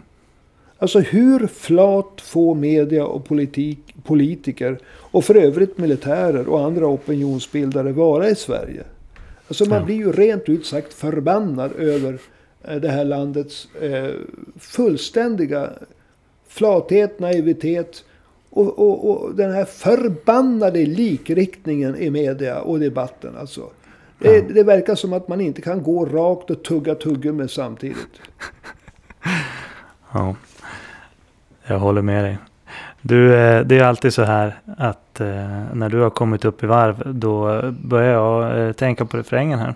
Alltså 0.78 0.98
hur 0.98 1.46
flat 1.46 2.20
får 2.20 2.54
media 2.54 3.06
och 3.06 3.24
politik, 3.24 3.94
politiker 4.04 4.78
och 4.86 5.24
för 5.24 5.34
övrigt 5.34 5.78
militärer 5.78 6.48
och 6.48 6.60
andra 6.60 6.86
opinionsbildare 6.86 7.92
vara 7.92 8.28
i 8.28 8.34
Sverige? 8.34 8.84
Alltså 9.50 9.68
man 9.68 9.84
blir 9.84 9.96
ju 9.96 10.12
rent 10.12 10.48
ut 10.48 10.66
sagt 10.66 10.94
förbannad 10.94 11.72
över 11.72 12.18
eh, 12.64 12.76
det 12.76 12.88
här 12.88 13.04
landets 13.04 13.68
eh, 13.74 14.14
fullständiga 14.58 15.70
flathet, 16.48 17.20
naivitet 17.20 18.04
och, 18.50 18.78
och, 18.78 19.10
och 19.10 19.34
den 19.34 19.52
här 19.52 19.64
förbannade 19.64 20.86
likriktningen 20.86 21.96
i 21.96 22.10
media 22.10 22.60
och 22.60 22.80
debatten. 22.80 23.36
Alltså. 23.36 23.70
Det, 24.18 24.36
Ja. 24.36 24.42
det 24.54 24.62
verkar 24.62 24.94
som 24.94 25.12
att 25.12 25.28
man 25.28 25.40
inte 25.40 25.62
kan 25.62 25.82
gå 25.82 26.04
rakt 26.04 26.50
och 26.50 26.62
tugga 26.62 26.94
tuggummi 26.94 27.48
samtidigt. 27.48 28.20
Ja, 30.12 30.36
jag 31.66 31.78
håller 31.78 32.02
med 32.02 32.24
dig. 32.24 32.38
Du, 33.02 33.34
eh, 33.34 33.60
det 33.66 33.78
är 33.78 33.84
alltid 33.84 34.14
så 34.14 34.22
här 34.22 34.58
att 34.78 35.20
eh, 35.20 35.26
när 35.74 35.88
du 35.88 36.00
har 36.00 36.10
kommit 36.10 36.44
upp 36.44 36.62
i 36.62 36.66
varv 36.66 37.02
då 37.14 37.62
börjar 37.82 38.12
jag 38.12 38.66
eh, 38.66 38.72
tänka 38.72 39.04
på 39.04 39.16
refrängen 39.16 39.58
här. 39.58 39.74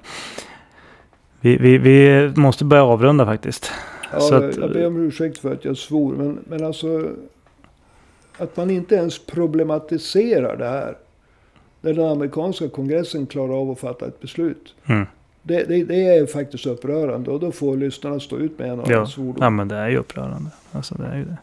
Vi, 1.40 1.56
vi, 1.56 1.78
vi 1.78 2.28
måste 2.36 2.64
börja 2.64 2.84
avrunda 2.84 3.26
faktiskt. 3.26 3.70
Ja, 4.12 4.20
Så 4.20 4.34
att- 4.34 4.56
jag 4.56 4.72
ber 4.72 4.86
om 4.86 4.96
ursäkt 5.06 5.38
för 5.38 5.52
att 5.52 5.64
jag 5.64 5.76
svor. 5.76 6.14
Men, 6.16 6.38
men 6.48 6.64
alltså. 6.64 7.08
Att 8.38 8.56
man 8.56 8.70
inte 8.70 8.94
ens 8.94 9.26
problematiserar 9.26 10.56
det 10.56 10.68
här. 10.68 10.96
När 11.80 11.94
den 11.94 12.06
amerikanska 12.10 12.68
kongressen 12.68 13.26
klarar 13.26 13.60
av 13.60 13.70
att 13.70 13.78
fatta 13.80 14.06
ett 14.06 14.20
beslut. 14.20 14.74
Mm. 14.86 15.06
Det, 15.46 15.64
det, 15.64 15.84
det 15.84 16.04
är 16.16 16.26
faktiskt 16.26 16.66
upprörande. 16.66 17.30
Och 17.30 17.40
då 17.40 17.52
får 17.52 17.76
lyssnarna 17.76 18.20
stå 18.20 18.36
ut 18.38 18.58
med 18.58 18.70
en 18.70 18.80
av 18.80 18.90
Ja. 18.90 18.96
ja. 18.96 19.06
svordom. 19.06 19.36
ja, 19.40 19.50
men 19.50 19.68
det 19.68 19.76
är 19.76 19.88
ju 19.88 19.96
upprörande. 19.96 20.50
Alltså, 20.72 20.94
det 20.94 21.06
är 21.06 21.16
ju 21.16 21.24
det. 21.24 21.36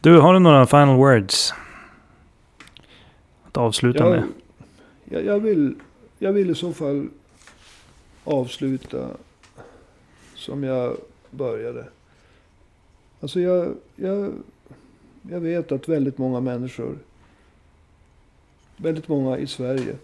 Du, 0.00 0.18
har 0.18 0.34
du 0.34 0.40
några 0.40 0.66
final 0.66 0.96
words? 0.96 1.54
Att 3.44 3.56
avsluta 3.56 4.04
Jag, 4.04 4.10
med? 4.10 4.22
jag, 5.04 5.24
jag, 5.24 5.40
vill, 5.40 5.74
jag 6.18 6.32
vill 6.32 6.50
i 6.50 6.54
så 6.54 6.72
fall 6.72 7.08
avsluta 8.24 9.08
som 10.34 10.62
jag 10.64 10.96
började. 11.30 11.84
Alltså 13.20 13.40
jag, 13.40 13.74
jag, 13.96 14.32
jag 15.30 15.40
vet 15.40 15.72
att 15.72 15.88
väldigt 15.88 16.18
många 16.18 16.40
människor, 16.40 16.98
väldigt 18.76 19.08
många 19.08 19.38
i 19.38 19.46
Sverige 19.46 19.94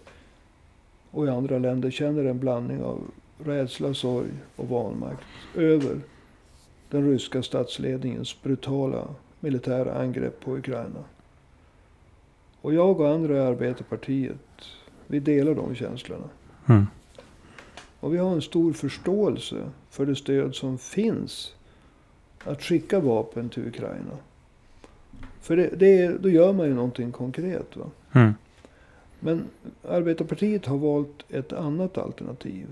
och 1.11 1.25
i 1.25 1.29
andra 1.29 1.57
länder 1.59 1.91
känner 1.91 2.25
en 2.25 2.39
blandning 2.39 2.83
av 2.83 2.99
rädsla, 3.45 3.93
sorg 3.93 4.29
och 4.55 4.69
vanmakt 4.69 5.25
över 5.55 5.99
den 6.89 7.09
ryska 7.09 7.43
statsledningens 7.43 8.41
brutala 8.43 9.07
militära 9.39 9.93
angrepp 9.93 10.39
på 10.39 10.57
Ukraina. 10.57 11.03
Och 12.61 12.73
jag 12.73 12.99
och 13.01 13.09
andra 13.09 13.35
i 13.37 13.39
Arbetarpartiet, 13.39 14.37
vi 15.07 15.19
delar 15.19 15.55
de 15.55 15.75
känslorna. 15.75 16.29
Mm. 16.69 16.85
Och 17.99 18.13
vi 18.13 18.17
har 18.17 18.31
en 18.31 18.41
stor 18.41 18.73
förståelse 18.73 19.69
för 19.89 20.05
det 20.05 20.15
stöd 20.15 20.55
som 20.55 20.77
finns 20.77 21.53
att 22.43 22.63
skicka 22.63 22.99
vapen 22.99 23.49
till 23.49 23.67
Ukraina. 23.67 24.17
För 25.41 25.57
det, 25.57 25.69
det, 25.77 25.97
är- 26.01 26.17
då 26.19 26.29
gör 26.29 26.53
man 26.53 26.67
ju 26.67 26.73
någonting 26.73 27.11
konkret. 27.11 27.75
Va? 27.77 27.85
Mm. 28.11 28.33
Men 29.19 29.43
Arbetarpartiet 29.87 30.65
har 30.65 30.77
valt 30.77 31.23
ett 31.29 31.53
annat 31.53 31.97
alternativ. 31.97 32.67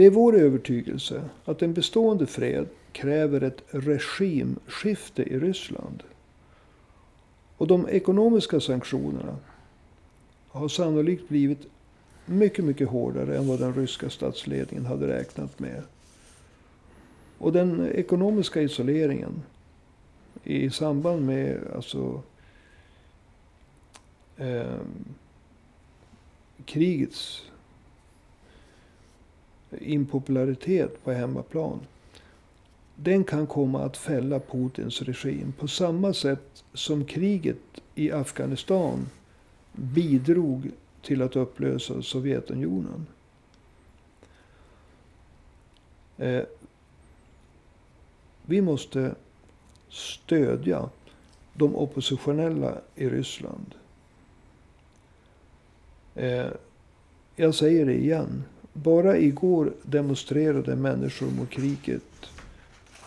Det 0.00 0.06
är 0.06 0.10
vår 0.10 0.36
övertygelse 0.36 1.24
att 1.44 1.62
en 1.62 1.74
bestående 1.74 2.26
fred 2.26 2.68
kräver 2.92 3.40
ett 3.40 3.62
regimskifte 3.70 5.22
i 5.22 5.38
Ryssland. 5.38 6.02
Och 7.56 7.66
de 7.66 7.88
ekonomiska 7.88 8.60
sanktionerna 8.60 9.36
har 10.48 10.68
sannolikt 10.68 11.28
blivit 11.28 11.66
mycket, 12.26 12.64
mycket 12.64 12.88
hårdare 12.88 13.38
än 13.38 13.48
vad 13.48 13.58
den 13.58 13.74
ryska 13.74 14.10
statsledningen 14.10 14.86
hade 14.86 15.08
räknat 15.08 15.58
med. 15.58 15.82
Och 17.38 17.52
den 17.52 17.92
ekonomiska 17.92 18.62
isoleringen 18.62 19.42
i 20.44 20.70
samband 20.70 21.26
med 21.26 21.58
alltså, 21.74 22.22
eh, 24.36 24.80
krigets 26.64 27.49
impopularitet 29.78 31.04
på 31.04 31.12
hemmaplan. 31.12 31.80
Den 32.96 33.24
kan 33.24 33.46
komma 33.46 33.84
att 33.84 33.96
fälla 33.96 34.40
Putins 34.40 35.02
regim 35.02 35.52
på 35.58 35.68
samma 35.68 36.12
sätt 36.12 36.64
som 36.74 37.04
kriget 37.04 37.80
i 37.94 38.12
Afghanistan 38.12 39.06
bidrog 39.72 40.70
till 41.02 41.22
att 41.22 41.36
upplösa 41.36 42.02
Sovjetunionen. 42.02 43.06
Eh, 46.18 46.42
vi 48.46 48.60
måste 48.60 49.14
stödja 49.88 50.88
de 51.54 51.76
oppositionella 51.76 52.78
i 52.94 53.08
Ryssland. 53.08 53.74
Eh, 56.14 56.46
jag 57.36 57.54
säger 57.54 57.86
det 57.86 57.94
igen. 57.94 58.44
Bara 58.72 59.18
igår 59.18 59.72
demonstrerade 59.82 60.76
människor 60.76 61.30
mot 61.30 61.50
kriget 61.50 62.02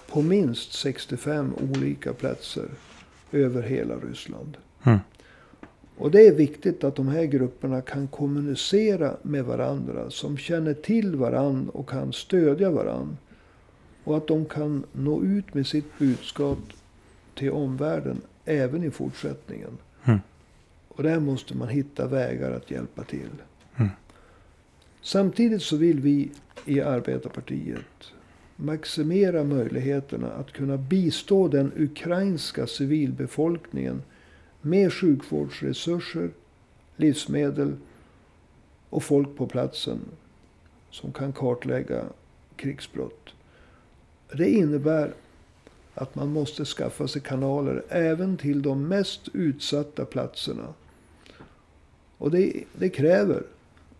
på 0.07 0.21
minst 0.21 0.73
65 0.73 1.53
olika 1.73 2.13
platser 2.13 2.69
över 3.31 3.61
hela 3.61 3.95
Ryssland. 3.95 4.57
Mm. 4.83 4.99
Och 5.97 6.11
det 6.11 6.27
är 6.27 6.35
viktigt 6.35 6.83
att 6.83 6.95
de 6.95 7.07
här 7.07 7.23
grupperna 7.23 7.81
kan 7.81 8.07
kommunicera 8.07 9.17
med 9.21 9.45
varandra. 9.45 10.09
Som 10.09 10.37
känner 10.37 10.73
till 10.73 11.15
varandra 11.15 11.71
och 11.73 11.89
kan 11.89 12.13
stödja 12.13 12.71
varandra. 12.71 13.17
Och 14.03 14.17
att 14.17 14.27
de 14.27 14.45
kan 14.45 14.83
nå 14.91 15.23
ut 15.23 15.53
med 15.53 15.67
sitt 15.67 15.99
budskap 15.99 16.57
till 17.35 17.51
omvärlden 17.51 18.21
även 18.45 18.83
i 18.83 18.91
fortsättningen. 18.91 19.77
Mm. 20.03 20.19
Och 20.87 21.03
där 21.03 21.19
måste 21.19 21.57
man 21.57 21.67
hitta 21.67 22.07
vägar 22.07 22.51
att 22.51 22.71
hjälpa 22.71 23.03
till. 23.03 23.29
Samtidigt 25.03 25.61
så 25.61 25.77
vill 25.77 25.99
vi 25.99 26.31
i 26.65 26.81
Arbetarpartiet 26.81 28.13
maximera 28.55 29.43
möjligheterna 29.43 30.31
att 30.31 30.51
kunna 30.51 30.77
bistå 30.77 31.47
den 31.47 31.71
ukrainska 31.77 32.67
civilbefolkningen 32.67 34.01
med 34.61 34.93
sjukvårdsresurser, 34.93 36.29
livsmedel 36.97 37.75
och 38.89 39.03
folk 39.03 39.35
på 39.37 39.47
platsen 39.47 39.99
som 40.91 41.11
kan 41.11 41.33
kartlägga 41.33 42.05
krigsbrott. 42.55 43.33
Det 44.37 44.49
innebär 44.49 45.13
att 45.93 46.15
man 46.15 46.29
måste 46.29 46.65
skaffa 46.65 47.07
sig 47.07 47.21
kanaler 47.21 47.83
även 47.89 48.37
till 48.37 48.61
de 48.61 48.87
mest 48.87 49.27
utsatta 49.33 50.05
platserna. 50.05 50.73
Och 52.17 52.31
det, 52.31 52.63
det 52.73 52.89
kräver, 52.89 53.43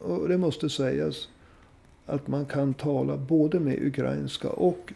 och 0.03 0.29
det 0.29 0.37
måste 0.37 0.69
sägas, 0.69 1.29
att 2.05 2.27
man 2.27 2.45
kan 2.45 2.73
tala 2.73 3.17
både 3.17 3.59
med 3.59 3.87
ukrainska 3.87 4.49
och 4.49 4.93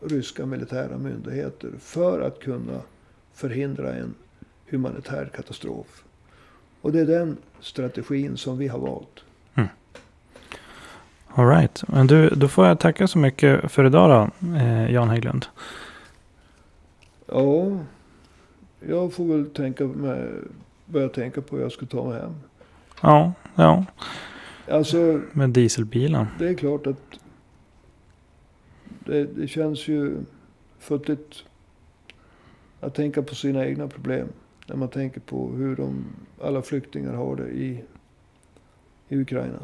ryska 0.00 0.46
militära 0.46 0.98
myndigheter 0.98 1.70
för 1.80 2.20
att 2.20 2.40
kunna 2.40 2.80
förhindra 3.34 3.94
en 3.94 4.14
humanitär 4.70 5.30
katastrof. 5.36 6.04
Och 6.80 6.92
det 6.92 7.00
är 7.00 7.06
den 7.06 7.36
strategin 7.60 8.36
som 8.36 8.58
vi 8.58 8.68
har 8.68 8.78
valt. 8.78 9.24
All 11.34 11.48
right. 11.48 11.88
Men 11.88 12.06
du, 12.06 12.28
då 12.28 12.48
får 12.48 12.66
jag 12.66 12.78
tacka 12.78 13.08
så 13.08 13.18
mycket 13.18 13.72
för 13.72 13.84
idag 13.86 14.30
då, 14.40 14.56
eh, 14.56 14.92
Jan 14.92 15.08
Hägglund. 15.08 15.46
Ja, 17.26 17.78
jag 18.88 19.12
får 19.12 19.24
väl 19.24 19.50
tänka 19.50 19.84
med, 19.84 20.28
börja 20.86 21.08
tänka 21.08 21.40
på 21.40 21.56
hur 21.56 21.62
jag 21.62 21.72
ska 21.72 21.86
ta 21.86 22.08
mig 22.08 22.20
hem. 22.20 22.34
Ja, 23.02 23.32
ja, 23.54 23.84
Alltså, 24.70 25.20
med 25.32 25.50
dieselbilen. 25.50 26.26
det 26.38 26.48
är 26.48 26.54
klart 26.54 26.86
att 26.86 27.20
det, 29.06 29.24
det 29.24 29.48
känns 29.48 29.88
ju 29.88 30.16
futtigt 30.78 31.44
att 32.80 32.94
tänka 32.94 33.22
på 33.22 33.34
sina 33.34 33.66
egna 33.66 33.88
problem. 33.88 34.28
När 34.66 34.76
man 34.76 34.88
tänker 34.88 35.20
på 35.20 35.52
hur 35.52 35.76
de, 35.76 36.04
alla 36.42 36.62
flyktingar 36.62 37.14
har 37.14 37.36
det 37.36 37.48
i, 37.48 37.84
i 39.08 39.16
Ukraina. 39.16 39.58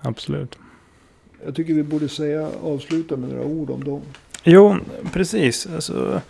Absolut. 0.00 0.58
Jag 1.44 1.54
tycker 1.54 1.74
vi 1.74 1.82
borde 1.82 2.08
säga, 2.08 2.50
avsluta 2.62 3.16
med 3.16 3.30
några 3.30 3.44
ord 3.44 3.70
om 3.70 3.84
dem. 3.84 4.02
Jo, 4.44 4.76
precis. 5.12 5.66
Alltså, 5.66 6.22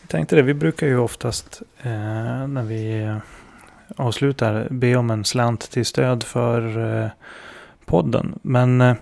jag 0.00 0.08
tänkte 0.08 0.36
det. 0.36 0.42
Vi 0.42 0.54
brukar 0.54 0.86
ju 0.86 0.98
oftast 0.98 1.62
eh, 1.82 1.90
när 2.48 2.62
vi 2.62 3.16
avslutar 3.96 4.68
be 4.70 4.96
om 4.96 5.10
en 5.10 5.24
slant 5.24 5.70
till 5.70 5.86
stöd 5.86 6.22
för 6.22 6.78
eh, 7.02 7.10
podden. 7.84 8.38
Men 8.42 8.80
eh, 8.80 8.96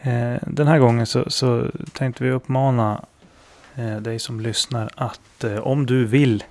eh, 0.00 0.38
den 0.46 0.66
här 0.66 0.78
gången 0.78 1.06
så, 1.06 1.30
så 1.30 1.66
tänkte 1.92 2.24
vi 2.24 2.30
uppmana 2.30 3.04
eh, 3.74 3.96
dig 3.96 4.18
som 4.18 4.40
lyssnar 4.40 4.90
att 4.94 5.44
eh, 5.44 5.58
om 5.58 5.86
du 5.86 6.04
vill 6.04 6.44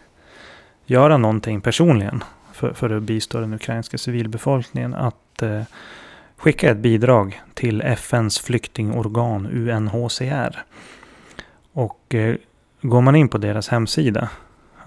göra 0.85 1.17
någonting 1.17 1.61
personligen 1.61 2.23
för, 2.53 2.73
för 2.73 2.89
att 2.89 3.03
bistå 3.03 3.39
den 3.39 3.53
ukrainska 3.53 3.97
civilbefolkningen 3.97 4.93
att 4.93 5.41
eh, 5.41 5.61
skicka 6.37 6.71
ett 6.71 6.77
bidrag 6.77 7.41
till 7.53 7.81
FNs 7.81 8.39
flyktingorgan 8.39 9.47
UNHCR. 9.47 10.63
Och 11.73 12.15
eh, 12.15 12.35
går 12.81 13.01
man 13.01 13.15
in 13.15 13.29
på 13.29 13.37
deras 13.37 13.67
hemsida. 13.67 14.29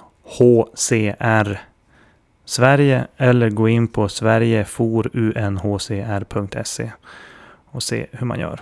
Sverige 2.45 3.07
eller 3.17 3.51
gå 3.51 3.69
in 3.69 3.89
på 3.89 4.09
sverigeforunhcr.se 4.09 6.93
och 7.71 7.83
se 7.83 8.07
hur 8.13 8.27
man 8.27 8.41
gör. 8.41 8.61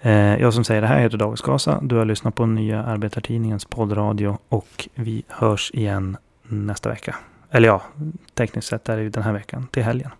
Eh, 0.00 0.40
jag 0.40 0.54
som 0.54 0.64
säger 0.64 0.80
det 0.80 0.86
här 0.86 1.00
heter 1.00 1.18
David 1.18 1.38
Skasa. 1.38 1.80
Du 1.82 1.96
har 1.96 2.04
lyssnat 2.04 2.34
på 2.34 2.46
Nya 2.46 2.82
Arbetartidningens 2.82 3.64
poddradio 3.64 4.38
och 4.48 4.88
vi 4.94 5.22
hörs 5.28 5.70
igen 5.74 6.16
nästa 6.52 6.88
vecka. 6.88 7.16
Eller 7.50 7.68
ja, 7.68 7.82
tekniskt 8.34 8.68
sett 8.68 8.88
är 8.88 8.96
det 8.96 9.02
ju 9.02 9.10
den 9.10 9.22
här 9.22 9.32
veckan 9.32 9.66
till 9.66 9.82
helgen. 9.82 10.10